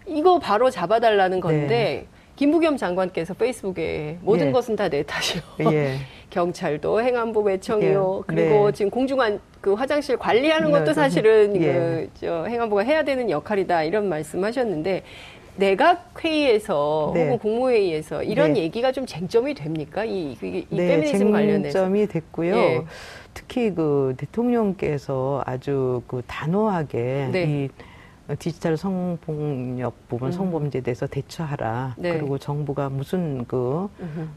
이거 0.07 0.39
바로 0.39 0.69
잡아달라는 0.69 1.39
건데 1.39 1.67
네. 1.67 2.07
김부겸 2.35 2.77
장관께서 2.77 3.33
페이스북에 3.35 4.17
모든 4.21 4.47
예. 4.47 4.51
것은 4.51 4.75
다 4.75 4.89
내 4.89 5.03
탓이요. 5.03 5.41
예. 5.71 5.97
경찰도 6.29 7.01
행안부 7.01 7.41
외청이요. 7.41 8.17
예. 8.19 8.23
그리고 8.27 8.65
네. 8.65 8.71
지금 8.73 8.89
공중한 8.89 9.39
그 9.61 9.73
화장실 9.75 10.17
관리하는 10.17 10.71
것도 10.71 10.85
네. 10.85 10.93
사실은 10.93 11.53
그, 11.59 12.09
저 12.19 12.45
행안부가 12.45 12.81
해야 12.81 13.03
되는 13.03 13.29
역할이다. 13.29 13.83
이런 13.83 14.09
말씀 14.09 14.43
하셨는데 14.43 15.03
내각 15.55 16.13
회의에서 16.23 17.11
네. 17.13 17.25
혹은 17.25 17.37
국무회의에서 17.39 18.23
이런 18.23 18.53
네. 18.53 18.61
얘기가 18.61 18.91
좀 18.91 19.05
쟁점이 19.05 19.53
됩니까? 19.53 20.03
이, 20.03 20.37
이, 20.41 20.65
이 20.69 20.75
네, 20.75 20.87
페미니즘 20.87 21.31
관련해서 21.31 21.79
쟁점이 21.79 22.07
됐고요. 22.07 22.55
예. 22.55 22.81
특히 23.33 23.73
그 23.73 24.13
대통령께서 24.17 25.43
아주 25.45 26.01
그 26.07 26.21
단호하게 26.27 27.29
네. 27.31 27.43
이 27.43 27.69
디지털 28.39 28.77
성폭력 28.77 30.07
부분 30.07 30.29
음. 30.29 30.31
성범죄에 30.31 30.81
대해서 30.81 31.05
대처하라. 31.07 31.95
네. 31.97 32.17
그리고 32.17 32.37
정부가 32.37 32.89
무슨 32.89 33.45
그 33.45 33.89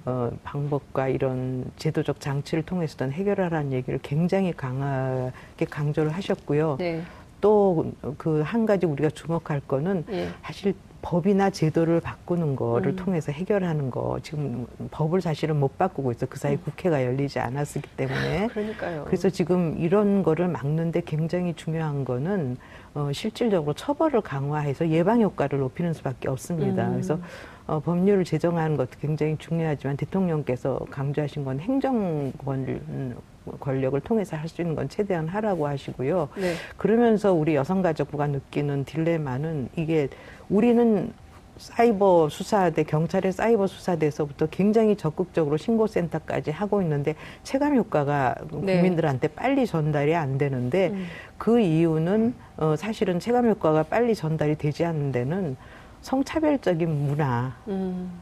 어, 0.04 0.30
방법과 0.42 1.08
이런 1.08 1.64
제도적 1.76 2.20
장치를 2.20 2.64
통해서든 2.64 3.12
해결하라는 3.12 3.72
얘기를 3.72 3.98
굉장히 4.02 4.52
강하게 4.52 5.66
강조를 5.70 6.10
하셨고요. 6.10 6.76
네. 6.78 7.02
또그 7.40 8.42
한 8.44 8.66
가지 8.66 8.86
우리가 8.86 9.10
주목할 9.10 9.60
거는 9.60 10.04
예. 10.10 10.28
사실 10.42 10.74
법이나 11.06 11.50
제도를 11.50 12.00
바꾸는 12.00 12.56
거를 12.56 12.92
음. 12.92 12.96
통해서 12.96 13.30
해결하는 13.30 13.92
거 13.92 14.18
지금 14.24 14.66
법을 14.90 15.20
사실은 15.20 15.60
못 15.60 15.78
바꾸고 15.78 16.10
있어 16.10 16.26
그 16.26 16.36
사이 16.36 16.54
음. 16.54 16.60
국회가 16.64 17.04
열리지 17.04 17.38
않았기 17.38 17.80
때문에 17.96 18.48
그러니까요. 18.48 19.04
그래서 19.04 19.30
지금 19.30 19.76
이런 19.78 20.24
거를 20.24 20.48
막는데 20.48 21.02
굉장히 21.06 21.54
중요한 21.54 22.04
거는 22.04 22.56
어, 22.94 23.10
실질적으로 23.12 23.72
처벌을 23.74 24.20
강화해서 24.20 24.88
예방 24.88 25.20
효과를 25.20 25.60
높이는 25.60 25.92
수밖에 25.92 26.28
없습니다. 26.28 26.88
음. 26.88 26.92
그래서 26.94 27.20
어, 27.68 27.78
법률을 27.78 28.24
제정하는 28.24 28.76
것도 28.76 28.90
굉장히 29.00 29.36
중요하지만 29.38 29.96
대통령께서 29.96 30.80
강조하신 30.90 31.44
건 31.44 31.60
행정권 31.60 33.14
권력을 33.60 34.00
통해서 34.00 34.36
할 34.36 34.48
수 34.48 34.60
있는 34.62 34.74
건 34.74 34.88
최대한 34.88 35.28
하라고 35.28 35.66
하시고요. 35.66 36.28
네. 36.36 36.54
그러면서 36.76 37.32
우리 37.32 37.54
여성가족부가 37.54 38.28
느끼는 38.28 38.84
딜레마는 38.84 39.68
이게 39.76 40.08
우리는 40.48 41.12
사이버 41.56 42.28
수사대 42.28 42.82
경찰의 42.82 43.32
사이버 43.32 43.66
수사대에서부터 43.66 44.46
굉장히 44.50 44.94
적극적으로 44.94 45.56
신고센터까지 45.56 46.50
하고 46.50 46.82
있는데 46.82 47.14
체감 47.44 47.76
효과가 47.76 48.34
네. 48.60 48.74
국민들한테 48.76 49.28
빨리 49.28 49.66
전달이 49.66 50.14
안 50.14 50.36
되는데 50.36 50.88
음. 50.88 51.06
그 51.38 51.58
이유는 51.60 52.34
어 52.58 52.76
사실은 52.76 53.18
체감 53.18 53.48
효과가 53.48 53.84
빨리 53.84 54.14
전달이 54.14 54.56
되지 54.56 54.84
않는 54.84 55.12
데는 55.12 55.56
성차별적인 56.02 56.90
문화 57.06 57.56
음. 57.68 58.20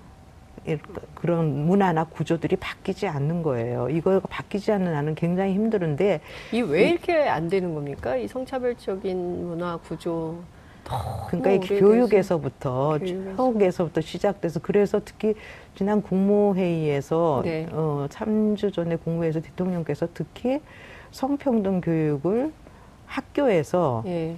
그런 1.14 1.66
문화나 1.66 2.04
구조들이 2.04 2.56
바뀌지 2.56 3.06
않는 3.08 3.42
거예요. 3.42 3.88
이거 3.90 4.20
바뀌지 4.20 4.72
않는 4.72 4.94
한은 4.94 5.14
굉장히 5.16 5.52
힘들은데 5.54 6.20
이 6.52 6.60
왜 6.62 6.90
이렇게 6.90 7.28
안 7.28 7.48
되는 7.48 7.74
겁니까? 7.74 8.16
이 8.16 8.28
성차별적인 8.28 9.48
문화 9.48 9.76
구조 9.76 10.38
그러니까 11.28 11.50
이 11.50 11.78
교육에서부터 11.78 12.98
교육에서부터 12.98 14.00
시작돼서 14.00 14.60
그래서 14.60 15.00
특히 15.04 15.34
지난 15.74 16.02
국무회의에서 16.02 17.42
네. 17.44 17.66
어, 17.72 18.06
3주 18.10 18.72
전에 18.72 18.96
국무회에서 18.96 19.40
대통령께서 19.40 20.08
특히 20.14 20.60
성평등 21.10 21.80
교육을 21.80 22.52
학교에서 23.06 24.02
예. 24.06 24.36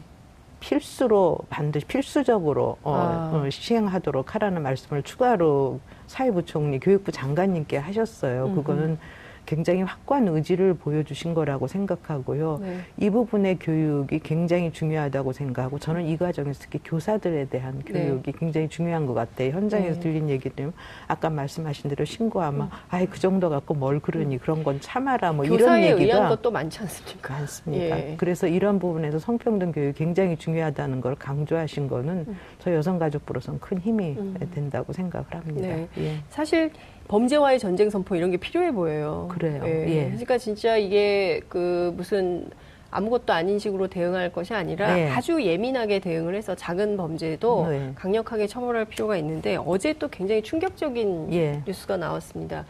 필수로 0.61 1.39
반드시 1.51 1.87
필수적으로 1.87 2.79
어, 2.83 2.95
아. 2.95 3.31
어, 3.35 3.51
시행하도록 3.51 4.35
하라는 4.35 4.63
말씀을 4.63 5.03
추가로 5.03 5.81
사회부총리 6.07 6.81
교육부 6.81 7.13
장관님께 7.13 7.77
하셨어요. 7.77 8.47
음흠. 8.47 8.55
그거는 8.55 8.99
굉장히 9.47 9.83
확고한 9.83 10.29
의지를 10.29 10.75
보여주신 10.75 11.33
거라고 11.33 11.67
생각하고요. 11.69 12.59
네. 12.61 12.81
이 12.99 13.09
부분의 13.09 13.59
교육이 13.61 14.19
굉장히 14.19 14.73
중요하다고 14.73 15.33
생각하고 15.33 15.79
저는 15.79 16.05
이 16.07 16.17
과정에서 16.17 16.61
특히 16.61 16.81
교사들에 16.85 17.47
대한 17.47 17.81
네. 17.85 17.93
교육이 17.93 18.33
네. 18.33 18.39
굉장히 18.39 18.69
중요한 18.69 19.07
것 19.07 19.15
같아요. 19.15 19.53
현장에서 19.53 19.95
네. 19.95 20.01
들린 20.01 20.29
얘기들 20.29 20.73
아까 21.07 21.31
말씀하신 21.31 21.89
대로 21.89 22.05
신고하면 22.05 22.63
음. 22.63 22.71
아이 22.89 23.07
그 23.07 23.19
정도 23.21 23.49
갖고 23.49 23.75
뭘 23.75 24.01
그러니 24.01 24.39
그런 24.39 24.65
건 24.65 24.81
참아라 24.81 25.33
뭐 25.33 25.45
이런 25.45 25.81
얘기가 25.83 26.03
의한 26.03 26.29
것도 26.29 26.51
많지 26.51 26.81
않습니까? 26.81 27.35
많습니다. 27.35 27.99
예. 27.99 28.15
그래서 28.17 28.49
이런 28.49 28.79
부분에서 28.79 29.19
성평등 29.19 29.73
교육이 29.73 29.97
굉장히 29.97 30.37
중요하다는 30.37 31.01
걸 31.01 31.15
강조하신 31.15 31.89
거는 31.89 32.25
음. 32.29 32.37
저 32.59 32.75
여성가족부로서는 32.75 33.61
큰 33.61 33.79
힘이 33.79 34.17
음. 34.19 34.35
된다고 34.53 34.93
생각을 34.93 35.27
합니다. 35.31 35.69
네. 35.69 35.89
예. 35.99 36.17
사실 36.29 36.73
범죄와의 37.09 37.59
전쟁 37.59 37.91
선포 37.91 38.17
이런 38.17 38.31
게 38.31 38.37
필요해 38.37 38.73
보여요. 38.73 39.29
그래요. 39.31 39.63
예. 39.65 39.87
예. 39.89 40.05
그러니까 40.07 40.39
진짜 40.39 40.77
이게 40.77 41.41
그 41.49 41.93
무슨 41.97 42.51
아무것도 42.91 43.33
아닌 43.33 43.59
식으로 43.59 43.89
대응할 43.89 44.33
것이 44.33 44.55
아니라 44.55 44.95
네. 44.95 45.11
아주 45.11 45.43
예민하게 45.43 45.99
대응을 45.99 46.35
해서 46.35 46.55
작은 46.55 46.97
범죄도 46.97 47.67
네. 47.69 47.93
강력하게 47.95 48.47
처벌할 48.47 48.87
필요가 48.87 49.17
있는데 49.19 49.57
어제 49.57 49.93
또 49.93 50.09
굉장히 50.09 50.43
충격적인 50.43 51.33
예. 51.33 51.63
뉴스가 51.67 51.97
나왔습니다. 51.97 52.65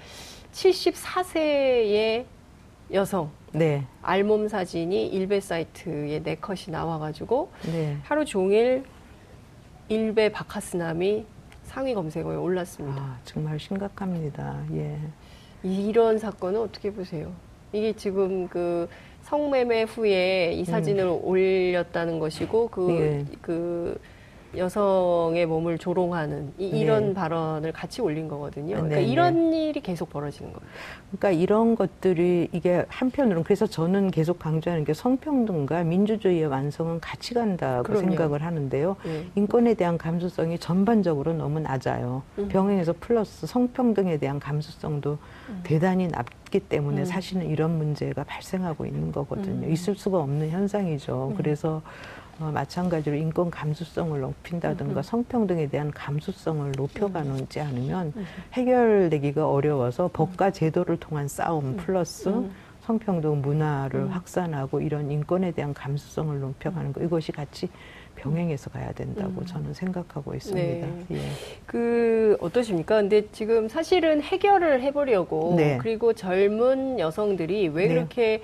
74세의 0.53 2.25
여성 2.93 3.31
네. 3.53 3.85
알몸 4.03 4.49
사진이 4.49 5.09
일베 5.09 5.41
사이트에 5.41 6.23
네 6.23 6.37
컷이 6.37 6.67
나와가지고 6.69 7.51
네. 7.73 7.97
하루 8.03 8.25
종일 8.25 8.85
일베 9.89 10.31
바카스남이 10.31 11.25
상위 11.67 11.95
검색어에 11.95 12.37
올랐습니다. 12.37 13.01
아, 13.01 13.19
정말 13.25 13.59
심각합니다. 13.59 14.65
예. 14.73 14.99
이런 15.63 16.19
사건은 16.19 16.61
어떻게 16.61 16.93
보세요? 16.93 17.33
이게 17.73 17.93
지금 17.93 18.49
그 18.49 18.89
성매매 19.23 19.83
후에 19.83 20.53
이 20.55 20.65
사진을 20.65 21.05
음. 21.05 21.25
올렸다는 21.25 22.19
것이고 22.21 22.69
그, 22.69 22.91
예. 22.93 23.25
그 23.43 24.01
여성의 24.57 25.47
몸을 25.47 25.79
조롱하는 25.79 26.53
이, 26.59 26.85
런 26.85 27.09
네. 27.09 27.15
발언을 27.15 27.73
같이 27.73 28.01
올린 28.01 28.29
거거든요. 28.29 28.77
그러니까 28.77 28.97
네, 28.97 29.05
이런 29.05 29.51
네. 29.51 29.69
일이 29.69 29.81
계속 29.81 30.11
벌어지는 30.11 30.53
거예요. 30.53 30.67
그러니까 31.11 31.31
이런 31.43 31.75
것들이 31.75 32.49
이게 32.53 32.85
한편으로는 32.89 33.45
그래서 33.45 33.67
저는 33.67 34.11
계속 34.11 34.39
강조하는 34.39 34.85
게 34.85 34.95
성평등과 34.95 35.85
민주주의의 35.85 36.47
완성은 36.47 37.01
같이 37.01 37.35
간다고 37.35 37.83
그럼요. 37.85 38.01
생각을 38.01 38.43
하는데요. 38.43 38.97
네. 39.05 39.27
인권에 39.35 39.75
대한 39.75 39.99
감수성이 39.99 40.59
전반적으로 40.59 41.33
너무 41.33 41.61
낮아요. 41.61 42.23
음. 42.39 42.49
병행해서 42.49 42.95
플러스 43.01 43.47
성평등에 43.47 44.19
대한 44.19 44.41
감수성도 44.41 45.19
음. 45.49 45.61
대단히 45.63 46.09
낮기 46.09 46.61
때문에 46.61 47.03
음. 47.03 47.05
사실은 47.05 47.49
이런 47.49 47.77
문제가 47.79 48.25
발생하고 48.25 48.87
있는 48.87 49.13
거거든요. 49.13 49.67
음. 49.67 49.73
있을 49.73 49.97
수가 49.97 50.19
없는 50.19 50.51
현상이죠. 50.51 51.29
음. 51.33 51.37
그래서 51.37 51.83
어, 52.39 52.51
마찬가지로 52.53 53.17
인권 53.17 53.51
감수성을 53.51 54.21
높인다든가 54.21 55.01
음. 55.01 55.03
성평등에 55.03 55.69
대한 55.69 55.91
감수성을 55.91 56.73
높여가는지 56.77 57.61
않으면 57.61 58.13
음. 58.15 58.27
해결되기가 58.53 59.49
어려워서 59.49 60.11
법과 60.13 60.51
제도를 60.51 60.99
통한 60.99 61.29
싸움 61.29 61.65
음. 61.65 61.77
플러스 61.77 62.29
음. 62.29 62.51
성평등 62.83 63.41
문화를 63.41 64.01
음. 64.01 64.09
확산하고 64.09 64.81
이런 64.81 65.11
인권에 65.11 65.53
대한 65.53 65.73
감수성을 65.73 66.39
높여가는 66.39 66.93
거 66.93 67.03
이것이 67.03 67.33
같이 67.33 67.69
병행해서 68.17 68.71
가야 68.71 68.93
된다고 68.93 69.41
음. 69.41 69.47
저는 69.47 69.75
생각하고 69.75 70.35
있습니다. 70.35 70.87
네. 70.87 71.05
예. 71.13 71.21
그 71.67 72.37
어떠십니까? 72.41 72.97
근데 72.97 73.29
지금 73.33 73.69
사실은 73.69 74.23
해결을 74.23 74.83
해보려고 74.83 75.55
네. 75.57 75.79
그리고 75.79 76.13
젊은 76.13 76.99
여성들이 76.99 77.69
왜 77.69 77.89
네. 77.89 77.95
그렇게 77.95 78.43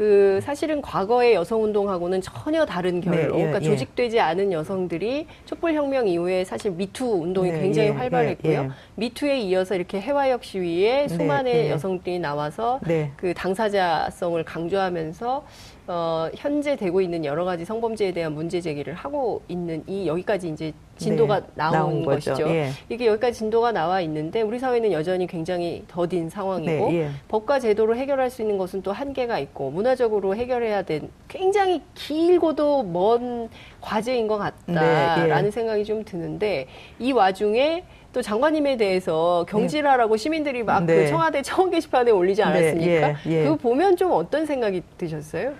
그 0.00 0.40
사실은 0.42 0.80
과거의 0.80 1.34
여성 1.34 1.62
운동하고는 1.62 2.22
전혀 2.22 2.64
다른 2.64 3.02
결로 3.02 3.16
네, 3.16 3.24
예, 3.24 3.28
그러니까 3.28 3.60
예. 3.60 3.64
조직되지 3.64 4.18
않은 4.18 4.50
여성들이 4.50 5.26
촛불 5.44 5.74
혁명 5.74 6.08
이후에 6.08 6.42
사실 6.42 6.70
미투 6.70 7.04
운동이 7.04 7.52
네, 7.52 7.60
굉장히 7.60 7.88
예, 7.88 7.92
활발했고요. 7.92 8.50
예, 8.50 8.56
예. 8.64 8.70
미투에 8.94 9.40
이어서 9.40 9.74
이렇게 9.74 10.00
해화역 10.00 10.42
시위에 10.42 11.02
네, 11.02 11.08
수많은 11.08 11.52
네, 11.52 11.70
여성들이 11.70 12.18
나와서 12.18 12.80
네. 12.86 13.12
그 13.18 13.34
당사자성을 13.34 14.42
강조하면서 14.42 15.44
어, 15.92 16.30
현재 16.36 16.76
되고 16.76 17.00
있는 17.00 17.24
여러 17.24 17.44
가지 17.44 17.64
성범죄에 17.64 18.12
대한 18.12 18.32
문제 18.32 18.60
제기를 18.60 18.94
하고 18.94 19.42
있는 19.48 19.82
이 19.88 20.06
여기까지 20.06 20.48
이제 20.48 20.72
진도가 20.96 21.40
네, 21.40 21.46
나온, 21.56 21.72
나온 21.72 22.04
것이죠. 22.04 22.48
예. 22.48 22.70
이게 22.88 23.06
여기까지 23.06 23.36
진도가 23.38 23.72
나와 23.72 24.00
있는데 24.02 24.42
우리 24.42 24.60
사회는 24.60 24.92
여전히 24.92 25.26
굉장히 25.26 25.82
더딘 25.88 26.30
상황이고 26.30 26.90
네, 26.90 26.94
예. 26.94 27.10
법과 27.26 27.58
제도로 27.58 27.96
해결할 27.96 28.30
수 28.30 28.42
있는 28.42 28.56
것은 28.56 28.82
또 28.82 28.92
한계가 28.92 29.40
있고 29.40 29.70
문화적으로 29.72 30.36
해결해야 30.36 30.82
된 30.82 31.10
굉장히 31.26 31.82
길고도 31.94 32.84
먼 32.84 33.48
과제인 33.80 34.28
것 34.28 34.38
같다라는 34.38 35.42
네, 35.42 35.46
예. 35.46 35.50
생각이 35.50 35.84
좀 35.84 36.04
드는데 36.04 36.68
이 37.00 37.10
와중에 37.10 37.82
또 38.12 38.22
장관님에 38.22 38.76
대해서 38.76 39.44
경질하라고 39.48 40.16
네. 40.16 40.22
시민들이 40.22 40.62
막그 40.62 40.86
네. 40.86 41.06
청와대 41.08 41.42
청원 41.42 41.70
게시판에 41.70 42.12
올리지 42.12 42.42
네, 42.42 42.46
않았습니까? 42.46 43.16
예, 43.26 43.42
그거 43.42 43.56
보면 43.56 43.96
좀 43.96 44.12
어떤 44.12 44.46
생각이 44.46 44.82
드셨어요? 44.98 45.54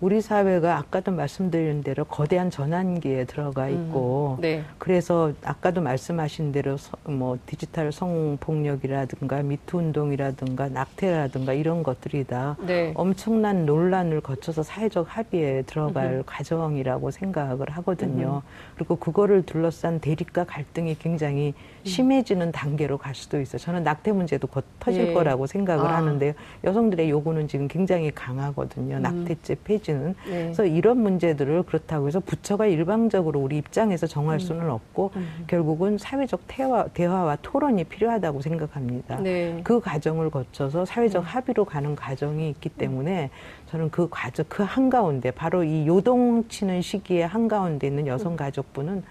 우리 0.00 0.20
사회가 0.20 0.78
아까도 0.78 1.12
말씀드린 1.12 1.82
대로 1.82 2.04
거대한 2.04 2.50
전환기에 2.50 3.24
들어가 3.24 3.66
음, 3.66 3.88
있고 3.88 4.36
음, 4.38 4.42
네. 4.42 4.64
그래서 4.78 5.32
아까도 5.44 5.80
말씀하신 5.80 6.52
대로 6.52 6.76
서, 6.76 6.96
뭐 7.04 7.38
디지털 7.46 7.92
성폭력이라든가 7.92 9.42
미투 9.42 9.78
운동이라든가 9.78 10.68
낙태라든가 10.68 11.52
이런 11.52 11.82
것들이 11.82 12.24
다 12.24 12.56
네. 12.60 12.92
엄청난 12.96 13.64
논란을 13.64 14.20
거쳐서 14.20 14.62
사회적 14.62 15.06
합의에 15.16 15.62
들어갈 15.62 16.18
음 16.18 16.22
과정이라고 16.26 17.10
생각을 17.10 17.70
하거든요. 17.70 18.42
음 18.44 18.72
그리고 18.74 18.96
그거를 18.96 19.42
둘러싼 19.42 20.00
대립과 20.00 20.44
갈등이 20.44 20.96
굉장히 20.98 21.54
음. 21.56 21.71
심해지는 21.84 22.50
단계로 22.50 22.98
갈 22.98 23.14
수도 23.14 23.40
있어요. 23.40 23.58
저는 23.58 23.84
낙태 23.84 24.12
문제도 24.12 24.46
곧 24.46 24.64
터질 24.80 25.08
예. 25.08 25.12
거라고 25.12 25.46
생각을 25.46 25.86
아. 25.86 25.96
하는데요. 25.98 26.32
여성들의 26.64 27.08
요구는 27.08 27.48
지금 27.48 27.68
굉장히 27.68 28.10
강하거든요. 28.10 28.96
음. 28.96 29.02
낙태죄 29.02 29.56
폐지 29.64 29.92
문제는 29.92 30.14
네. 30.26 30.42
그래서 30.44 30.64
이런 30.64 30.98
문제들을 30.98 31.62
그렇다고 31.64 32.08
해서 32.08 32.20
부처가 32.20 32.66
일방적으로 32.66 33.40
우리 33.40 33.58
입장에서 33.58 34.06
정할 34.06 34.36
음. 34.36 34.38
수는 34.38 34.70
없고 34.70 35.10
음. 35.16 35.44
결국은 35.46 35.98
사회적 35.98 36.42
대화, 36.46 36.86
대화와 36.88 37.38
토론이 37.42 37.84
필요하다고 37.84 38.40
생각합니다. 38.40 39.20
네. 39.20 39.60
그 39.62 39.80
과정을 39.80 40.30
거쳐서 40.30 40.84
사회적 40.84 41.22
음. 41.22 41.26
합의로 41.26 41.64
가는 41.64 41.94
과정이 41.94 42.48
있기 42.50 42.70
때문에 42.70 43.30
저는 43.70 43.90
그 43.90 44.08
과정 44.10 44.44
그 44.48 44.62
한가운데 44.62 45.30
바로 45.30 45.62
이 45.62 45.86
요동치는 45.86 46.82
시기에 46.82 47.22
한가운데 47.22 47.86
있는 47.86 48.06
여성 48.06 48.36
가족부는 48.36 49.02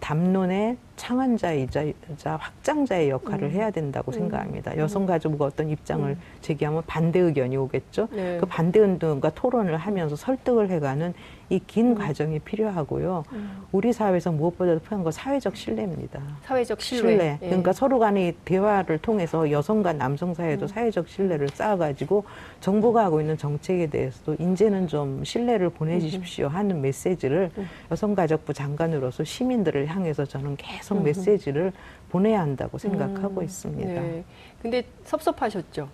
담론의 0.00 0.76
창안자이자 0.96 2.36
확장자의 2.38 3.08
역할을 3.08 3.48
음. 3.48 3.50
해야 3.52 3.70
된다고 3.70 4.10
음. 4.10 4.12
생각합니다. 4.12 4.76
여성가족부가 4.76 5.46
어떤 5.46 5.70
입장을 5.70 6.10
음. 6.10 6.20
제기하면 6.42 6.82
반대 6.86 7.20
의견이 7.20 7.56
오겠죠. 7.56 8.08
네. 8.12 8.36
그 8.38 8.44
반대 8.44 8.80
운동과 8.80 9.30
토론을 9.30 9.78
하면서 9.78 10.14
설득을 10.14 10.68
해가는 10.70 11.14
이긴 11.48 11.92
음. 11.92 11.94
과정이 11.94 12.38
필요하고요. 12.38 13.24
음. 13.32 13.62
우리 13.72 13.92
사회에서 13.92 14.30
무엇보다도 14.30 14.80
필요한 14.80 15.02
건 15.02 15.10
사회적 15.10 15.56
신뢰입니다. 15.56 16.20
사회적 16.44 16.80
신뢰. 16.80 17.08
신뢰. 17.08 17.38
예. 17.42 17.46
그러니까 17.46 17.72
서로 17.72 17.98
간의 17.98 18.34
대화를 18.44 18.98
통해서 18.98 19.50
여성과 19.50 19.94
남성 19.94 20.34
사이에도 20.34 20.66
음. 20.66 20.68
사회적 20.68 21.08
신뢰를 21.08 21.48
쌓아가지고 21.48 22.24
정부가 22.60 23.04
하고 23.04 23.20
있는 23.20 23.38
정책에 23.38 23.86
대해서도 23.86 24.36
이제는 24.38 24.86
좀 24.86 25.24
신뢰를 25.24 25.70
보내주십시오 25.70 26.48
하는 26.48 26.82
메시지를 26.82 27.50
여성가족부 27.90 28.52
장관으로서 28.52 29.24
시민들을 29.24 29.86
향해서 29.90 30.24
저는 30.24 30.56
계속 30.56 31.02
메시지를 31.02 31.72
보내야 32.10 32.40
한다고 32.40 32.78
생각하고 32.78 33.42
있습니다. 33.42 34.00
네. 34.00 34.24
근데 34.62 34.82
섭섭하셨죠? 35.04 35.88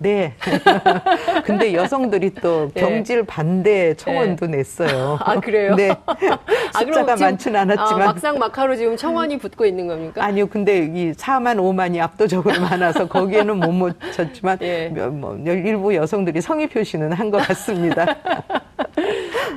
네. 0.00 0.34
근데 1.44 1.74
여성들이 1.74 2.34
또 2.34 2.70
네. 2.72 2.80
경질 2.80 3.24
반대 3.24 3.94
청원도 3.94 4.46
네. 4.46 4.58
냈어요. 4.58 5.18
아, 5.20 5.40
그래요? 5.40 5.74
네. 5.74 5.90
아, 6.06 6.14
숫자가 6.78 7.14
아, 7.14 7.16
많지는 7.16 7.58
않았지만. 7.60 8.02
아, 8.02 8.06
막상 8.06 8.38
막하로 8.38 8.76
지금 8.76 8.96
청원이 8.96 9.38
붙고 9.38 9.66
있는 9.66 9.88
겁니까? 9.88 10.24
아니요. 10.24 10.46
근데 10.46 10.84
이 10.84 11.12
4만 11.14 11.56
5만이 11.56 12.00
압도적으로 12.00 12.60
많아서 12.62 13.08
거기에는 13.08 13.58
못 13.58 13.72
묻혔지만 13.72 14.58
네. 14.58 14.88
뭐, 14.88 15.36
일부 15.36 15.92
여성들이 15.92 16.40
성의 16.42 16.68
표시는 16.68 17.12
한 17.12 17.28
것 17.32 17.38
같습니다. 17.48 18.06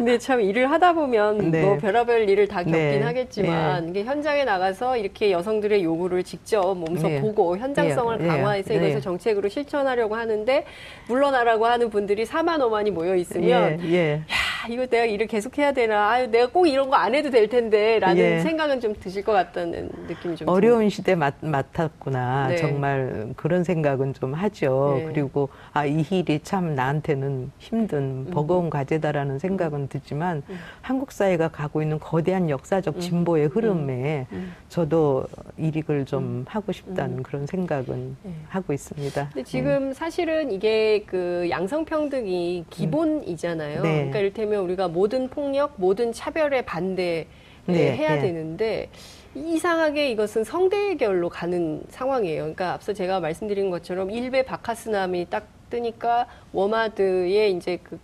근데 0.01 0.17
참 0.17 0.41
일을 0.41 0.71
하다 0.71 0.93
보면 0.93 1.51
네. 1.51 1.63
뭐 1.63 1.77
별의별 1.77 2.27
일을 2.27 2.47
다 2.47 2.63
겪긴 2.63 2.71
네. 2.73 3.01
하겠지만 3.01 3.83
네. 3.85 3.89
이게 3.91 4.03
현장에 4.03 4.43
나가서 4.45 4.97
이렇게 4.97 5.31
여성들의 5.31 5.83
요구를 5.83 6.23
직접 6.23 6.73
몸소 6.73 7.07
네. 7.07 7.21
보고 7.21 7.55
현장성을 7.55 8.17
네. 8.17 8.27
강화해서 8.27 8.73
이것을 8.73 8.99
정책으로 9.01 9.47
실천하려고 9.47 10.15
하는데 10.15 10.65
물러나라고 11.07 11.67
하는 11.67 11.91
분들이 11.91 12.25
4만 12.25 12.57
5만이 12.57 12.89
모여 12.89 13.15
있으면 13.15 13.79
야 13.93 14.21
이거 14.69 14.85
내가 14.85 15.05
일을 15.05 15.25
계속 15.27 15.57
해야 15.57 15.71
되나, 15.71 16.11
아, 16.11 16.27
내가 16.27 16.47
꼭 16.51 16.67
이런 16.67 16.89
거 16.89 16.95
안 17.01 17.15
해도 17.15 17.31
될 17.31 17.49
텐데, 17.49 17.97
라는 17.97 18.17
예. 18.21 18.39
생각은 18.41 18.79
좀 18.79 18.93
드실 18.93 19.23
것 19.23 19.31
같다는 19.31 19.89
느낌이 20.07 20.35
좀 20.35 20.47
어려운. 20.47 20.87
시대 20.89 21.15
맡, 21.15 21.33
맡았구나. 21.41 22.49
네. 22.49 22.55
정말 22.57 23.29
그런 23.35 23.63
생각은 23.63 24.13
좀 24.13 24.33
하죠. 24.35 24.97
네. 24.99 25.05
그리고, 25.05 25.49
아, 25.73 25.85
이 25.87 26.05
일이 26.11 26.39
참 26.43 26.75
나한테는 26.75 27.51
힘든, 27.57 27.97
음. 28.27 28.31
버거운 28.31 28.69
과제다라는 28.69 29.39
생각은 29.39 29.87
드지만, 29.91 30.41
음. 30.49 30.57
한국 30.81 31.11
사회가 31.11 31.49
가고 31.49 31.81
있는 31.81 31.99
거대한 31.99 32.49
역사적 32.49 32.95
음. 32.95 32.99
진보의 32.99 33.47
흐름에 33.47 34.25
음. 34.31 34.53
저도 34.69 35.25
일익을 35.57 36.05
좀 36.05 36.45
하고 36.47 36.71
싶다는 36.71 37.21
그런 37.21 37.45
생각은 37.45 38.17
네. 38.23 38.33
하고 38.47 38.73
있습니다. 38.73 39.29
근데 39.33 39.43
지금 39.43 39.93
사실은 39.93 40.51
이게 40.51 41.03
그 41.05 41.47
양성평등이 41.49 42.65
기본이잖아요. 42.69 43.83
네. 43.83 43.93
그러니까 43.95 44.19
이를테면 44.19 44.63
우리가 44.63 44.87
모든 44.87 45.29
폭력, 45.29 45.73
모든 45.75 46.11
차별에 46.11 46.63
반대 46.63 47.27
네, 47.65 47.95
해야 47.95 48.15
네. 48.15 48.21
되는데 48.21 48.89
이상하게 49.35 50.09
이것은 50.11 50.43
성대결로 50.43 51.29
가는 51.29 51.83
상황이에요. 51.89 52.41
그러니까 52.41 52.73
앞서 52.73 52.93
제가 52.93 53.19
말씀드린 53.19 53.69
것처럼 53.69 54.09
일베 54.11 54.43
바카스남이 54.43 55.27
딱 55.29 55.47
뜨니까 55.69 56.27
워마드의 56.51 57.53
이제 57.53 57.79
그 57.81 57.97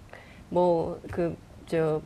뭐그 0.49 1.35
저 1.67 2.01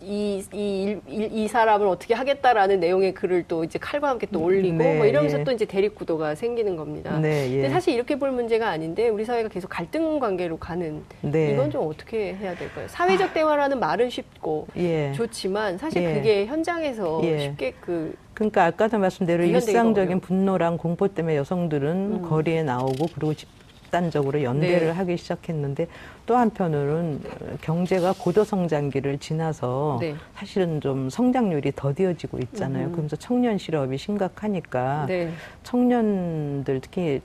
이, 0.00 0.44
이, 0.52 0.98
이, 1.08 1.28
이 1.32 1.48
사람을 1.48 1.86
어떻게 1.86 2.12
하겠다라는 2.12 2.78
내용의 2.78 3.14
글을 3.14 3.44
또 3.48 3.64
이제 3.64 3.78
칼과 3.78 4.10
함께 4.10 4.26
또 4.30 4.42
올리고 4.42 4.76
네, 4.76 4.96
뭐 4.98 5.06
이러면서 5.06 5.40
예. 5.40 5.44
또 5.44 5.52
이제 5.52 5.64
대립구도가 5.64 6.34
생기는 6.34 6.76
겁니다. 6.76 7.18
네, 7.18 7.48
예. 7.50 7.54
근데 7.54 7.70
사실 7.70 7.94
이렇게 7.94 8.18
볼 8.18 8.30
문제가 8.30 8.68
아닌데 8.68 9.08
우리 9.08 9.24
사회가 9.24 9.48
계속 9.48 9.68
갈등 9.68 10.18
관계로 10.18 10.58
가는 10.58 11.02
네. 11.22 11.52
이건 11.52 11.70
좀 11.70 11.88
어떻게 11.88 12.34
해야 12.34 12.54
될까요? 12.54 12.86
사회적 12.88 13.30
아. 13.30 13.32
대화라는 13.32 13.80
말은 13.80 14.10
쉽고 14.10 14.66
예. 14.76 15.12
좋지만 15.12 15.78
사실 15.78 16.02
예. 16.02 16.14
그게 16.14 16.46
현장에서 16.46 17.22
예. 17.24 17.38
쉽게 17.38 17.72
그 17.80 18.14
그러니까 18.34 18.64
아까도 18.66 18.98
말씀대로 18.98 19.44
일상적인 19.44 20.20
분노랑 20.20 20.76
공포 20.76 21.08
때문에 21.08 21.36
여성들은 21.36 21.88
음. 21.90 22.22
거리에 22.22 22.62
나오고 22.62 23.06
그리고 23.14 23.32
집 23.32 23.48
집단적으로 23.94 24.42
연대를 24.42 24.88
네. 24.88 24.92
하기 24.92 25.16
시작했는데 25.16 25.86
또 26.26 26.36
한편으로는 26.36 27.20
경제가 27.60 28.14
고도 28.18 28.42
성장기를 28.42 29.18
지나서 29.18 29.98
네. 30.00 30.16
사실은 30.34 30.80
좀 30.80 31.08
성장률이 31.08 31.72
더디어지고 31.76 32.38
있잖아요. 32.38 32.86
음. 32.86 32.92
그러면서 32.92 33.14
청년 33.16 33.56
실업이 33.56 33.96
심각하니까 33.96 35.06
네. 35.06 35.30
청년들 35.62 36.80
특히 36.80 37.20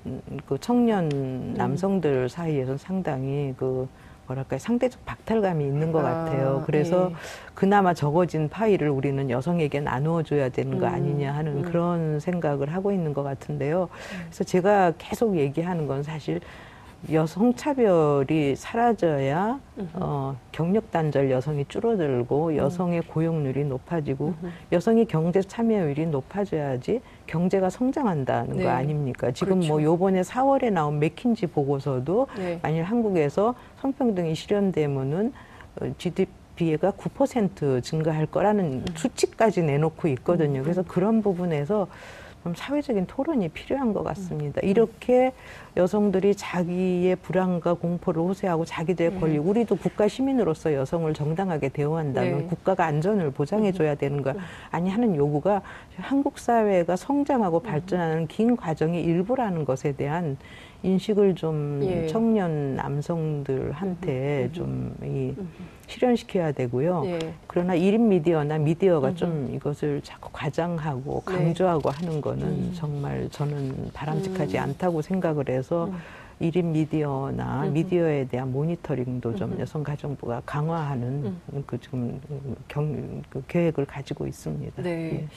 그 0.45 0.57
청년 0.59 1.11
음. 1.11 1.53
남성들 1.57 2.29
사이에서 2.29 2.77
상당히 2.77 3.55
그 3.57 3.87
뭐랄까 4.29 4.59
상대적 4.59 5.05
박탈감이 5.05 5.65
있는 5.65 5.91
것 5.91 6.05
아, 6.05 6.25
같아요. 6.25 6.63
그래서 6.65 7.09
네. 7.09 7.15
그나마 7.55 7.93
적어진 7.93 8.47
파일을 8.47 8.89
우리는 8.89 9.29
여성에게 9.29 9.79
나누어줘야 9.81 10.49
되는 10.49 10.77
거 10.77 10.87
음, 10.87 10.93
아니냐 10.93 11.33
하는 11.33 11.57
음. 11.57 11.61
그런 11.63 12.19
생각을 12.19 12.71
하고 12.73 12.91
있는 12.91 13.13
것 13.13 13.23
같은데요. 13.23 13.89
그래서 14.27 14.43
제가 14.43 14.93
계속 14.97 15.35
얘기하는 15.35 15.87
건 15.87 16.03
사실 16.03 16.39
여성 17.11 17.53
차별이 17.55 18.55
사라져야 18.55 19.59
어, 19.93 20.37
경력 20.51 20.91
단절 20.91 21.31
여성이 21.31 21.65
줄어들고 21.67 22.47
음. 22.47 22.57
여성의 22.57 23.03
고용률이 23.03 23.63
높아지고 23.65 24.33
여성이 24.71 25.05
경제 25.05 25.41
참여율이 25.41 26.07
높아져야지 26.07 27.01
경제가 27.25 27.69
성장한다는 27.69 28.57
네. 28.57 28.63
거 28.63 28.69
아닙니까? 28.69 29.31
지금 29.31 29.59
뭐 29.59 29.59
그렇죠. 29.59 29.73
뭐 29.73 29.83
요번에 29.83 30.21
4월에 30.21 30.71
나온 30.71 30.99
맥킨지 30.99 31.47
보고서도 31.47 32.27
네. 32.37 32.59
만일 32.61 32.83
한국에서 32.83 33.55
성평등이 33.79 34.35
실현되면은 34.35 35.31
GDP가 35.97 36.89
어, 36.89 36.93
9% 36.97 37.81
증가할 37.81 38.25
거라는 38.25 38.65
음. 38.65 38.85
수치까지 38.95 39.63
내놓고 39.63 40.09
있거든요. 40.09 40.59
음. 40.59 40.63
그래서 40.63 40.83
그런 40.83 41.21
부분에서 41.21 41.87
좀 42.43 42.55
사회적인 42.55 43.05
토론이 43.07 43.49
필요한 43.49 43.93
것 43.93 44.03
같습니다. 44.03 44.61
음. 44.63 44.67
이렇게 44.67 45.33
여성들이 45.75 46.35
자기의 46.35 47.17
불안과 47.17 47.73
공포를 47.73 48.21
호소하고 48.21 48.65
자기들의 48.65 49.11
음. 49.11 49.19
권리, 49.19 49.37
우리도 49.37 49.75
국가 49.75 50.07
시민으로서 50.07 50.73
여성을 50.73 51.13
정당하게 51.13 51.69
대우한다면 51.69 52.37
네. 52.37 52.45
국가가 52.45 52.85
안전을 52.85 53.31
보장해줘야 53.31 53.95
되는 53.95 54.21
거 54.21 54.33
아니 54.71 54.89
하는 54.89 55.15
요구가 55.15 55.61
한국 55.97 56.39
사회가 56.39 56.95
성장하고 56.95 57.59
발전하는 57.59 58.27
긴 58.27 58.55
과정의 58.55 59.03
일부라는 59.03 59.65
것에 59.65 59.91
대한 59.93 60.37
인식을 60.83 61.35
좀 61.35 61.81
예. 61.83 62.07
청년 62.07 62.75
남성들한테 62.75 64.49
음. 64.49 64.53
좀이 64.53 65.35
실현시켜야 65.87 66.51
되고요. 66.51 67.03
예. 67.05 67.33
그러나 67.47 67.75
일인 67.75 68.07
미디어나 68.07 68.57
미디어가 68.59 69.15
좀 69.15 69.49
이것을 69.53 70.01
자꾸 70.03 70.29
과장하고 70.31 71.23
네. 71.27 71.33
강조하고 71.33 71.91
네. 71.91 71.97
하는 71.97 72.21
거는 72.21 72.43
음. 72.47 72.71
정말 72.75 73.27
저는 73.29 73.89
바람직하지 73.93 74.57
음. 74.57 74.63
않다고 74.63 75.01
생각을 75.01 75.49
해서 75.49 75.91
음. 76.41 76.45
일인 76.45 76.71
미디어나 76.71 77.65
음. 77.65 77.73
미디어에 77.73 78.27
대한 78.27 78.51
모니터링도 78.51 79.35
좀 79.35 79.51
음. 79.53 79.59
여성가정부가 79.59 80.43
강화하는 80.45 81.39
음. 81.53 81.63
그 81.65 81.79
지금 81.79 82.19
경, 82.67 83.21
그 83.29 83.43
계획을 83.47 83.85
가지고 83.85 84.25
있습니다. 84.27 84.81
네. 84.81 84.89
예. 84.89 85.27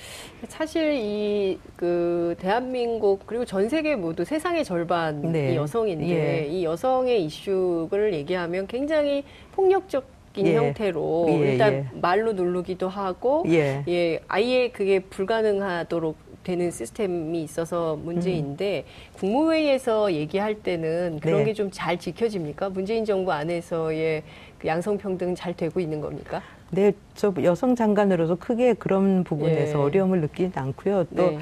사실 0.48 0.94
이 0.94 1.58
그 1.76 2.36
대한민국 2.38 3.26
그리고 3.26 3.44
전 3.44 3.68
세계 3.68 3.96
모두 3.96 4.24
세상의 4.24 4.64
절반이 4.64 5.28
네. 5.28 5.56
여성인데 5.56 6.08
예. 6.08 6.46
이 6.46 6.64
여성의 6.64 7.24
이슈를 7.24 8.14
얘기하면 8.14 8.66
굉장히 8.66 9.24
폭력적 9.52 10.06
인 10.34 10.46
예. 10.46 10.56
형태로 10.56 11.26
예, 11.28 11.32
일단 11.52 11.72
예. 11.74 11.86
말로 12.00 12.32
누르기도 12.32 12.88
하고 12.88 13.44
예. 13.48 13.84
예 13.86 14.20
아예 14.28 14.70
그게 14.70 15.00
불가능하도록 15.00 16.16
되는 16.42 16.70
시스템이 16.70 17.42
있어서 17.42 17.96
문제인데 17.96 18.84
음. 18.86 19.18
국무회의에서 19.18 20.12
얘기할 20.12 20.56
때는 20.56 21.18
그런 21.20 21.38
네. 21.38 21.44
게좀 21.44 21.70
잘 21.72 21.98
지켜집니까? 21.98 22.70
문재인 22.70 23.04
정부 23.04 23.32
안에서의 23.32 24.22
그 24.58 24.68
양성평등 24.68 25.34
잘 25.34 25.54
되고 25.54 25.80
있는 25.80 26.00
겁니까? 26.00 26.42
네, 26.70 26.92
저 27.14 27.32
여성 27.42 27.76
장관으로서 27.76 28.36
크게 28.36 28.74
그런 28.74 29.24
부분에서 29.24 29.78
예. 29.78 29.82
어려움을 29.82 30.22
느끼지 30.22 30.58
않고요. 30.58 31.04
또 31.16 31.30
네. 31.30 31.38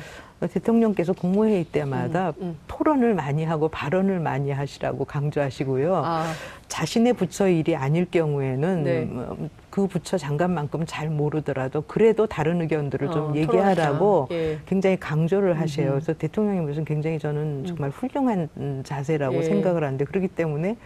대통령께서 0.49 1.13
국무회의 1.13 1.65
때마다 1.65 2.31
음, 2.39 2.43
음. 2.43 2.59
토론을 2.67 3.15
많이 3.15 3.45
하고 3.45 3.69
발언을 3.69 4.21
많이 4.21 4.51
하시라고 4.51 5.05
강조하시고요. 5.05 5.97
아. 6.05 6.33
자신의 6.69 7.13
부처 7.13 7.49
일이 7.49 7.77
아닐 7.77 8.11
경우에는 8.11 8.83
네. 8.83 9.09
뭐그 9.71 9.87
부처 9.87 10.19
장관만큼 10.19 10.85
잘 10.87 11.09
모르더라도 11.09 11.83
그래도 11.83 12.27
다른 12.27 12.61
의견들을 12.61 13.09
어, 13.09 13.11
좀 13.11 13.37
얘기하라고 13.37 14.29
예. 14.33 14.59
굉장히 14.67 14.99
강조를 14.99 15.59
하세요. 15.59 15.91
그래서 15.93 16.13
대통령이 16.13 16.61
무슨 16.61 16.85
굉장히 16.85 17.19
저는 17.19 17.43
음. 17.43 17.65
정말 17.67 17.91
훌륭한 17.91 18.49
자세라고 18.85 19.37
예. 19.37 19.43
생각을 19.43 19.85
하는데 19.85 20.05
그렇기 20.05 20.29
때문에 20.29 20.77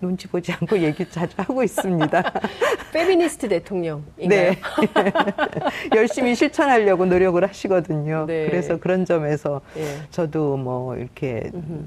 눈치 0.00 0.26
보지 0.26 0.52
않고 0.52 0.78
얘기 0.82 1.08
자주 1.08 1.34
하고 1.36 1.62
있습니다. 1.62 2.32
페미니스트 2.92 3.48
대통령. 3.48 4.04
네. 4.16 4.58
열심히 5.94 6.34
실천하려고 6.34 7.06
노력을 7.06 7.42
하시거든요. 7.46 8.26
네. 8.26 8.46
그래서 8.46 8.78
그런 8.78 9.04
점에서 9.04 9.60
네. 9.74 9.98
저도 10.10 10.56
뭐 10.56 10.96
이렇게 10.96 11.50
음흠. 11.54 11.84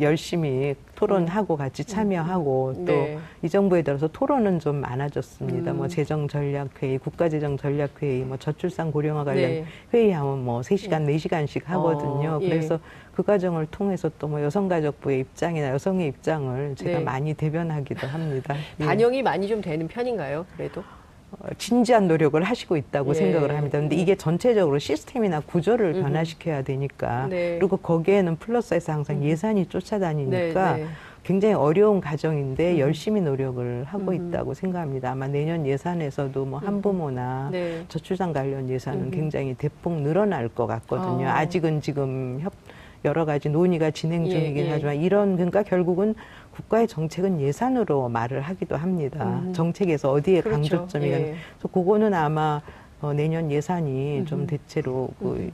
열심히 0.00 0.74
토론하고 0.94 1.56
같이 1.56 1.84
참여하고 1.84 2.74
음. 2.78 2.84
또이 2.84 3.18
네. 3.42 3.48
정부에 3.48 3.82
들어서 3.82 4.08
토론은 4.08 4.60
좀 4.60 4.76
많아졌습니다. 4.76 5.72
뭐 5.72 5.72
음. 5.72 5.76
뭐 5.78 5.88
재정 5.88 6.28
전략 6.28 6.82
회의, 6.82 6.98
국가 6.98 7.28
재정 7.28 7.56
전략 7.56 8.02
회의, 8.02 8.22
뭐 8.22 8.36
저출산 8.36 8.92
고령화 8.92 9.24
관련 9.24 9.50
네. 9.50 9.64
회의하면 9.92 10.44
뭐 10.44 10.60
3시간, 10.60 11.02
네. 11.02 11.16
4시간씩 11.16 11.64
하거든요. 11.66 12.38
어, 12.38 12.38
예. 12.42 12.48
그래서 12.48 12.78
그 13.14 13.22
과정을 13.24 13.66
통해서 13.66 14.08
또 14.18 14.28
뭐 14.28 14.42
여성가족부의 14.42 15.20
입장이나 15.20 15.70
여성의 15.70 16.06
입장을 16.08 16.76
제가 16.76 16.98
네. 16.98 17.04
많이 17.04 17.34
대변하기도 17.34 18.06
합니다. 18.06 18.54
예. 18.80 18.84
반영이 18.84 19.22
많이 19.22 19.48
좀 19.48 19.60
되는 19.60 19.88
편인가요? 19.88 20.44
그래도? 20.56 20.84
어, 21.32 21.48
진지한 21.58 22.08
노력을 22.08 22.42
하시고 22.42 22.76
있다고 22.76 23.10
예. 23.10 23.14
생각을 23.14 23.56
합니다. 23.56 23.78
근데 23.78 23.96
이게 23.96 24.14
전체적으로 24.14 24.78
시스템이나 24.78 25.40
구조를 25.40 25.96
음. 25.96 26.02
변화시켜야 26.02 26.62
되니까 26.62 27.26
네. 27.28 27.58
그리고 27.58 27.76
거기에는 27.76 28.36
플러스에서 28.36 28.92
항상 28.92 29.16
음. 29.16 29.24
예산이 29.24 29.66
쫓아다니니까 29.66 30.76
네, 30.76 30.82
네. 30.84 30.88
굉장히 31.24 31.54
어려운 31.54 32.00
과정인데 32.00 32.72
음. 32.72 32.78
열심히 32.78 33.20
노력을 33.20 33.84
하고 33.84 34.12
음. 34.12 34.30
있다고 34.30 34.54
생각합니다. 34.54 35.10
아마 35.10 35.28
내년 35.28 35.66
예산에서도 35.66 36.44
뭐 36.46 36.60
음. 36.60 36.66
한부모나 36.66 37.50
네. 37.52 37.84
저출산 37.88 38.32
관련 38.32 38.68
예산은 38.68 39.00
음. 39.06 39.10
굉장히 39.10 39.54
대폭 39.54 40.00
늘어날 40.00 40.48
것 40.48 40.66
같거든요. 40.66 41.28
아. 41.28 41.38
아직은 41.38 41.82
지금 41.82 42.38
협 42.40 42.54
여러 43.04 43.24
가지 43.24 43.48
논의가 43.48 43.90
진행 43.92 44.26
예, 44.26 44.30
중이긴 44.30 44.64
예, 44.64 44.68
예. 44.68 44.72
하지만 44.72 44.96
이런 44.96 45.36
그러니까 45.36 45.62
결국은 45.62 46.14
국가의 46.58 46.88
정책은 46.88 47.40
예산으로 47.40 48.08
말을 48.08 48.40
하기도 48.40 48.76
합니다. 48.76 49.24
음. 49.24 49.52
정책에서 49.52 50.10
어디에 50.10 50.40
그렇죠. 50.40 50.78
강조점이 50.78 51.06
예. 51.06 51.34
그래서 51.56 51.68
그거는 51.72 52.14
아마 52.14 52.60
어, 53.00 53.12
내년 53.12 53.48
예산이 53.50 54.24
좀 54.26 54.44
대체로 54.44 55.08
그, 55.20 55.50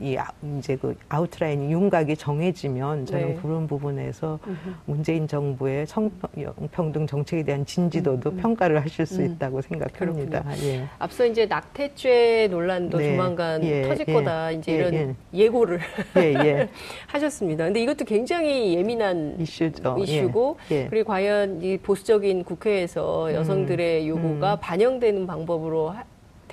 이 0.00 0.16
아, 0.16 0.28
이제 0.58 0.76
그 0.76 0.96
아웃라인 1.08 1.68
윤곽이 1.68 2.16
정해지면 2.16 3.06
저는 3.06 3.28
네. 3.28 3.38
그런 3.42 3.66
부분에서 3.66 4.38
문재인 4.84 5.26
정부의 5.26 5.86
성평등 5.86 7.08
정책에 7.08 7.42
대한 7.42 7.66
진지도도 7.66 8.30
음. 8.30 8.36
평가를 8.36 8.80
하실 8.80 9.06
수 9.06 9.24
있다고 9.24 9.60
생각합니다. 9.62 10.44
예. 10.62 10.84
앞서 11.00 11.26
이제 11.26 11.46
낙태죄 11.46 12.48
논란도 12.52 12.98
네. 12.98 13.10
조만간 13.10 13.64
예. 13.64 13.82
터질 13.82 14.06
예. 14.06 14.12
거다 14.12 14.50
이제 14.52 14.72
예. 14.72 14.76
이런 14.76 14.94
예. 14.94 15.14
예고를 15.34 15.80
예, 16.18 16.68
하셨습니다. 17.08 17.64
근데 17.64 17.82
이것도 17.82 18.04
굉장히 18.04 18.74
예민한 18.74 19.34
이슈죠. 19.40 19.96
이슈고 19.98 20.58
그리고 20.68 21.08
과연 21.08 21.60
이 21.60 21.76
보수적인 21.78 22.44
국회에서 22.44 23.34
여성들의 23.34 24.04
음. 24.04 24.08
요구가 24.08 24.54
음. 24.54 24.58
반영되는 24.60 25.26
방법으로 25.26 25.94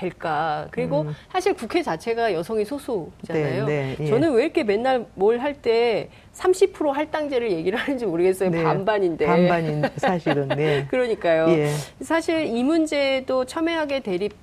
될까. 0.02 0.68
그리고 0.72 1.02
음. 1.02 1.16
사실 1.32 1.54
국회 1.54 1.82
자체가 1.84 2.34
여성이 2.34 2.66
소수잖아요. 2.66 3.66
네, 3.66 3.96
네, 3.98 3.98
예. 4.00 4.06
저는 4.08 4.34
왜 4.34 4.44
이렇게 4.44 4.64
맨날 4.64 5.06
뭘 5.16 5.40
할 5.40 5.54
때 5.62 6.10
30% 6.34 6.92
할당제를 6.92 7.52
얘기를 7.52 7.78
하는지 7.78 8.06
모르겠어요. 8.06 8.50
네, 8.50 8.64
반반인데. 8.64 9.26
반반인 9.26 9.84
사실은. 9.98 10.48
네. 10.50 10.88
그러니까요. 10.90 11.50
예. 11.50 11.70
사실 12.02 12.46
이 12.48 12.64
문제도 12.64 13.46
첨예하게 13.46 14.00
대립 14.00 14.34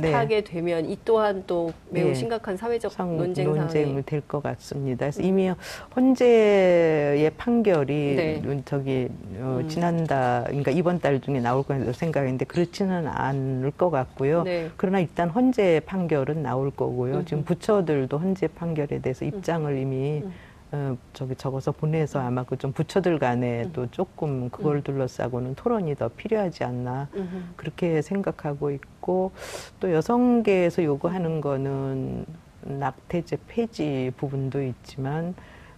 네. 0.00 0.12
하게 0.12 0.42
되면 0.42 0.88
이 0.88 0.96
또한 1.04 1.42
또 1.46 1.72
매우 1.90 2.08
네. 2.08 2.14
심각한 2.14 2.56
사회적 2.56 2.92
논쟁 2.96 3.46
논쟁이 3.46 4.02
될 4.02 4.22
것 4.28 4.42
같습니다. 4.42 5.06
그래서 5.06 5.22
이미 5.22 5.50
헌재의 5.96 7.30
판결이 7.36 8.14
네. 8.16 8.62
저기 8.64 9.08
어, 9.38 9.58
음. 9.62 9.68
지난달 9.68 10.44
그러니까 10.44 10.70
이번 10.70 11.00
달 11.00 11.20
중에 11.20 11.40
나올 11.40 11.62
거라고 11.62 11.92
생각했는데 11.92 12.44
그렇지는 12.44 13.06
않을 13.08 13.70
것 13.72 13.90
같고요. 13.90 14.42
네. 14.42 14.70
그러나 14.76 15.00
일단 15.00 15.28
헌재 15.30 15.80
판결은 15.86 16.42
나올 16.42 16.70
거고요. 16.70 17.16
음. 17.16 17.24
지금 17.24 17.44
부처들도 17.44 18.18
헌재 18.18 18.48
판결에 18.48 19.00
대해서 19.00 19.24
입장을 19.24 19.76
이미 19.78 20.22
음. 20.24 20.32
어, 20.70 20.96
저기 21.14 21.34
적어서 21.34 21.72
보내서 21.72 22.20
아마 22.20 22.44
그 22.44 22.56
좀 22.58 22.72
부처들 22.72 23.18
간에도 23.18 23.82
음. 23.82 23.88
조금 23.90 24.50
그걸 24.50 24.76
음. 24.76 24.82
둘러싸고는 24.82 25.54
토론이 25.54 25.94
더 25.94 26.08
필요하지 26.08 26.64
않나 26.64 27.08
그렇게 27.56 28.02
생각하고 28.02 28.70
있고 28.72 29.32
또 29.80 29.92
여성계에서 29.92 30.82
요구하는 30.84 31.40
거는 31.40 32.26
낙태죄 32.62 33.38
폐지 33.46 34.10
부분도 34.16 34.62
있지만 34.62 35.34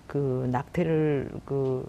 그 0.06 0.48
낙태를 0.50 1.30
그 1.44 1.86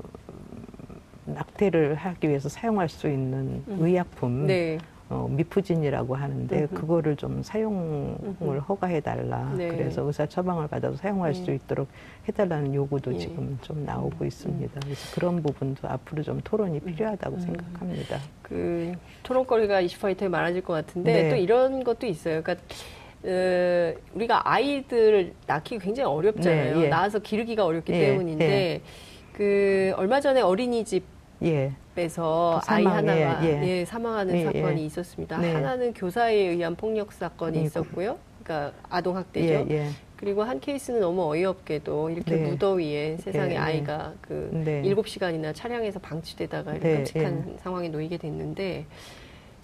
낙태를 1.25 1.95
하기 1.95 2.27
위해서 2.29 2.49
사용할 2.49 2.89
수 2.89 3.07
있는 3.07 3.63
음. 3.67 3.77
의약품 3.79 4.45
네. 4.47 4.77
어, 5.11 5.27
미프진이라고 5.29 6.15
하는데 6.15 6.57
음흠. 6.57 6.73
그거를 6.73 7.17
좀 7.17 7.43
사용을 7.43 8.15
음흠. 8.23 8.59
허가해 8.59 9.01
달라. 9.01 9.53
네. 9.57 9.67
그래서 9.67 10.03
의사 10.03 10.25
처방을 10.25 10.69
받아서 10.69 10.95
사용할 10.95 11.33
네. 11.33 11.43
수 11.43 11.51
있도록 11.51 11.89
해달라는 12.29 12.73
요구도 12.73 13.11
네. 13.11 13.17
지금 13.17 13.59
좀 13.61 13.83
나오고 13.85 14.15
음. 14.21 14.27
있습니다. 14.27 14.79
그래서 14.81 15.13
그런 15.13 15.43
부분도 15.43 15.85
앞으로 15.89 16.23
좀 16.23 16.39
토론이 16.41 16.79
음. 16.79 16.85
필요하다고 16.85 17.35
음. 17.35 17.39
생각합니다. 17.41 18.19
그 18.41 18.93
토론거리가 19.23 19.83
20화이트에 19.83 20.29
많아질 20.29 20.61
것 20.61 20.73
같은데 20.73 21.23
네. 21.23 21.29
또 21.29 21.35
이런 21.35 21.83
것도 21.83 22.07
있어요. 22.07 22.41
그러니까 22.41 22.65
어, 23.23 23.93
우리가 24.13 24.49
아이들 24.49 25.33
낳기 25.45 25.77
굉장히 25.79 26.09
어렵잖아요. 26.09 26.75
네, 26.77 26.85
예. 26.85 26.87
낳아서 26.87 27.19
기르기가 27.19 27.65
어렵기 27.65 27.91
예, 27.91 27.99
때문인데 27.99 28.45
예. 28.45 28.81
그 29.33 29.93
얼마 29.97 30.21
전에 30.21 30.39
어린이집 30.39 31.03
예. 31.43 31.71
빼서 31.95 32.61
아이 32.67 32.85
하나가 32.85 33.45
예, 33.45 33.61
예. 33.63 33.85
사망하는 33.85 34.35
예, 34.35 34.45
사건이 34.45 34.81
예. 34.81 34.85
있었습니다. 34.85 35.37
네. 35.39 35.53
하나는 35.53 35.93
교사에 35.93 36.35
의한 36.35 36.75
폭력 36.75 37.11
사건이 37.11 37.53
그러니까. 37.53 37.79
있었고요. 37.79 38.17
그러니까 38.43 38.77
아동 38.89 39.17
학대죠. 39.17 39.67
예, 39.69 39.75
예. 39.75 39.87
그리고 40.15 40.43
한 40.43 40.59
케이스는 40.59 40.99
너무 40.99 41.23
어이없게도 41.31 42.11
이렇게 42.11 42.35
네. 42.35 42.49
무더위에 42.49 43.17
세상에 43.17 43.57
아이가 43.57 44.13
그 44.21 44.49
네. 44.53 44.83
7시간이나 44.83 45.53
차량에서 45.53 45.99
방치되다가 45.99 46.73
이렇게 46.73 46.97
끔찍한 46.97 47.57
상황에 47.57 47.89
놓이게 47.89 48.17
됐는데 48.17 48.85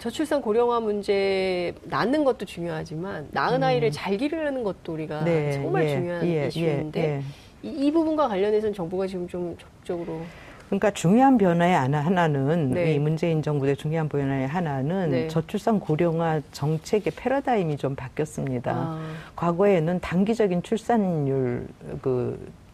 저출산 0.00 0.42
고령화 0.42 0.80
문제 0.80 1.74
낳는 1.84 2.24
것도 2.24 2.44
중요하지만 2.44 3.28
낳은 3.30 3.58
음. 3.58 3.64
아이를 3.64 3.92
잘 3.92 4.16
기르는 4.16 4.64
것도 4.64 4.94
우리가 4.94 5.24
네. 5.24 5.52
정말 5.52 5.88
중요한 5.88 6.26
이슈인데 6.26 7.22
이, 7.62 7.68
이 7.68 7.92
부분과 7.92 8.28
관련해서는 8.28 8.74
정부가 8.74 9.06
지금 9.06 9.28
좀 9.28 9.56
적극적으로 9.58 10.22
그러니까 10.68 10.90
중요한 10.90 11.38
변화의 11.38 11.74
하나는 11.74 12.70
네. 12.70 12.94
이 12.94 12.98
문재인 12.98 13.42
정부의 13.42 13.76
중요한 13.76 14.08
변화의 14.08 14.46
하나는 14.46 15.10
네. 15.10 15.28
저출산 15.28 15.80
고령화 15.80 16.42
정책의 16.52 17.12
패러다임이 17.16 17.76
좀 17.76 17.94
바뀌었습니다. 17.94 18.72
아. 18.72 19.00
과거에는 19.36 20.00
단기적인 20.00 20.62
출산율 20.62 21.66
그 22.02 22.68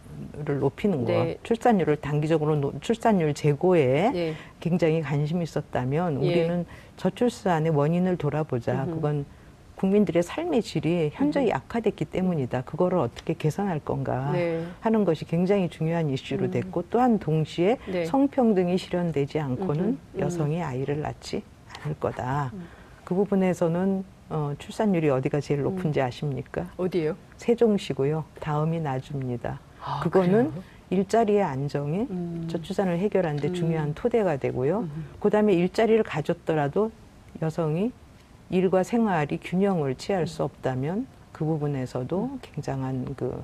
를 0.45 0.59
높이는 0.61 1.05
네. 1.05 1.35
것, 1.35 1.45
출산율을 1.45 1.97
단기적으로 1.97 2.57
노, 2.57 2.73
출산율 2.81 3.35
제고에 3.35 4.11
네. 4.11 4.35
굉장히 4.61 5.01
관심이 5.01 5.43
있었다면 5.43 6.23
예. 6.25 6.29
우리는 6.29 6.67
저출산의 6.97 7.73
원인을 7.73 8.17
돌아보자. 8.17 8.85
음흠. 8.85 8.95
그건 8.95 9.25
국민들의 9.77 10.23
삶의 10.23 10.63
질이 10.63 11.11
현저히 11.13 11.51
음. 11.51 11.57
악화됐기 11.57 12.05
때문이다. 12.07 12.63
그거를 12.63 12.99
어떻게 12.99 13.35
개선할 13.35 13.81
건가 13.81 14.31
네. 14.33 14.65
하는 14.81 15.05
것이 15.05 15.25
굉장히 15.25 15.69
중요한 15.69 16.11
이슈로 16.11 16.47
음. 16.47 16.51
됐고 16.51 16.85
또한 16.91 17.19
동시에 17.19 17.79
네. 17.87 18.05
성평등이 18.05 18.79
실현되지 18.79 19.41
않고는 19.41 19.85
음. 19.85 19.99
여성이 20.19 20.63
아이를 20.63 21.01
낳지 21.01 21.43
않을 21.83 21.97
거다. 21.99 22.51
음. 22.55 22.67
그 23.05 23.15
부분에서는 23.15 24.05
어, 24.31 24.55
출산율이 24.59 25.11
어디가 25.11 25.41
제일 25.41 25.61
음. 25.61 25.65
높은지 25.65 26.01
아십니까? 26.01 26.71
어디요? 26.77 27.17
세종시고요. 27.37 28.25
다음이 28.41 28.81
나주입니다. 28.81 29.61
아, 29.85 30.01
그거는 30.03 30.51
그래요? 30.51 30.65
일자리의 30.91 31.43
안정이 31.43 32.07
음. 32.11 32.47
저출산을 32.49 32.99
해결하는데 32.99 33.53
중요한 33.53 33.95
토대가 33.95 34.37
되고요. 34.37 34.89
그다음에 35.21 35.53
일자리를 35.53 36.03
가졌더라도 36.05 36.91
여성이 37.43 37.91
일과 38.51 38.83
생활이 38.83 39.39
균형을 39.43 39.95
취할 39.97 40.27
수 40.27 40.43
없다면 40.45 41.07
그 41.33 41.45
부분에서도 41.45 42.39
굉장한 42.43 43.15
그 43.17 43.43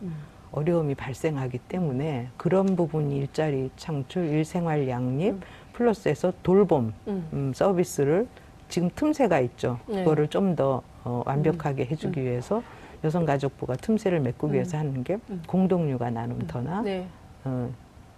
어려움이 0.53 0.95
발생하기 0.95 1.59
때문에 1.59 2.29
그런 2.37 2.77
부분 2.77 3.11
일자리 3.11 3.71
창출, 3.77 4.27
일생활 4.27 4.89
양립 4.89 5.37
플러스해서 5.73 6.33
돌봄 6.43 6.93
음, 7.09 7.53
서비스를 7.55 8.27
지금 8.69 8.91
틈새가 8.95 9.41
있죠. 9.41 9.79
네. 9.87 10.05
그거를 10.05 10.29
좀 10.29 10.55
더 10.55 10.83
어, 11.05 11.23
완벽하게 11.25 11.87
해주기 11.87 12.23
위해서 12.23 12.63
여성가족부가 13.03 13.77
틈새를 13.77 14.21
메꾸기 14.21 14.55
위해서 14.55 14.77
하는 14.77 15.03
게 15.03 15.19
공동육아 15.47 16.11
나눔터나 16.11 16.83
네. 16.83 17.07
어, 17.45 17.71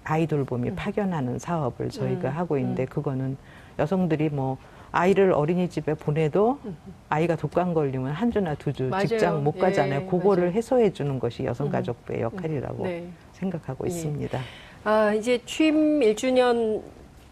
아이돌봄이 0.04 0.74
파견하는 0.74 1.38
사업을 1.38 1.90
저희가 1.90 2.30
하고 2.30 2.58
있는데 2.58 2.84
그거는 2.86 3.36
여성들이 3.78 4.30
뭐 4.30 4.58
아이를 4.92 5.32
어린이집에 5.32 5.94
보내도 5.94 6.58
아이가 7.08 7.34
독감 7.36 7.72
걸리면 7.74 8.12
한 8.12 8.30
주나 8.30 8.54
두 8.54 8.72
주 8.72 8.90
직장 9.06 9.42
못 9.42 9.58
가잖아요. 9.58 10.02
예, 10.02 10.06
그거를 10.06 10.44
맞아요. 10.44 10.56
해소해 10.56 10.92
주는 10.92 11.18
것이 11.18 11.44
여성가족부의 11.44 12.20
음. 12.20 12.24
역할이라고 12.24 12.84
네. 12.84 13.04
생각하고 13.32 13.84
예. 13.86 13.88
있습니다. 13.88 14.38
아, 14.84 15.12
이제 15.14 15.40
취임 15.46 16.00
1주년 16.00 16.82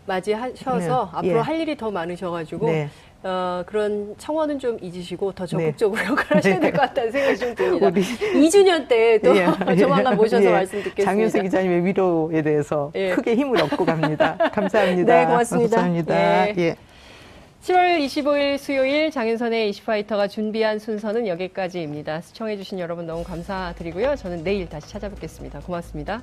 맞이하셔서 0.06 0.78
네. 1.12 1.18
앞으로 1.18 1.34
예. 1.36 1.38
할 1.40 1.60
일이 1.60 1.76
더 1.76 1.90
많으셔가지고 1.90 2.66
네. 2.66 2.88
어, 3.22 3.62
그런 3.66 4.14
청원은 4.16 4.58
좀 4.58 4.78
잊으시고 4.80 5.32
더 5.32 5.44
적극적으로 5.44 6.00
네. 6.02 6.08
역할하셔야 6.08 6.58
될것 6.60 6.80
같다는 6.80 7.12
생각이 7.12 7.36
좀 7.36 7.54
듭니다. 7.54 7.86
우리 7.86 8.00
2주년 8.02 8.88
때또 8.88 9.36
예, 9.36 9.46
조만간 9.76 10.16
모셔서 10.16 10.44
예. 10.44 10.50
말씀 10.50 10.78
듣겠습니다. 10.78 11.04
장윤수 11.04 11.42
기자님의 11.42 11.84
위로에 11.84 12.40
대해서 12.40 12.90
예. 12.94 13.10
크게 13.10 13.34
힘을 13.36 13.60
얻고 13.62 13.84
갑니다. 13.84 14.36
감사합니다. 14.52 15.14
네, 15.14 15.26
고맙습니다. 15.26 15.76
감사합니다. 15.76 16.48
예. 16.58 16.76
예. 17.60 17.72
10월 17.72 18.04
25일 18.06 18.58
수요일 18.58 19.10
장윤선의 19.10 19.68
이슈파이터가 19.68 20.28
준비한 20.28 20.78
순서는 20.78 21.26
여기까지입니다. 21.26 22.22
시청해주신 22.22 22.78
여러분 22.78 23.06
너무 23.06 23.22
감사드리고요. 23.22 24.16
저는 24.16 24.44
내일 24.44 24.66
다시 24.68 24.88
찾아뵙겠습니다. 24.88 25.60
고맙습니다. 25.60 26.22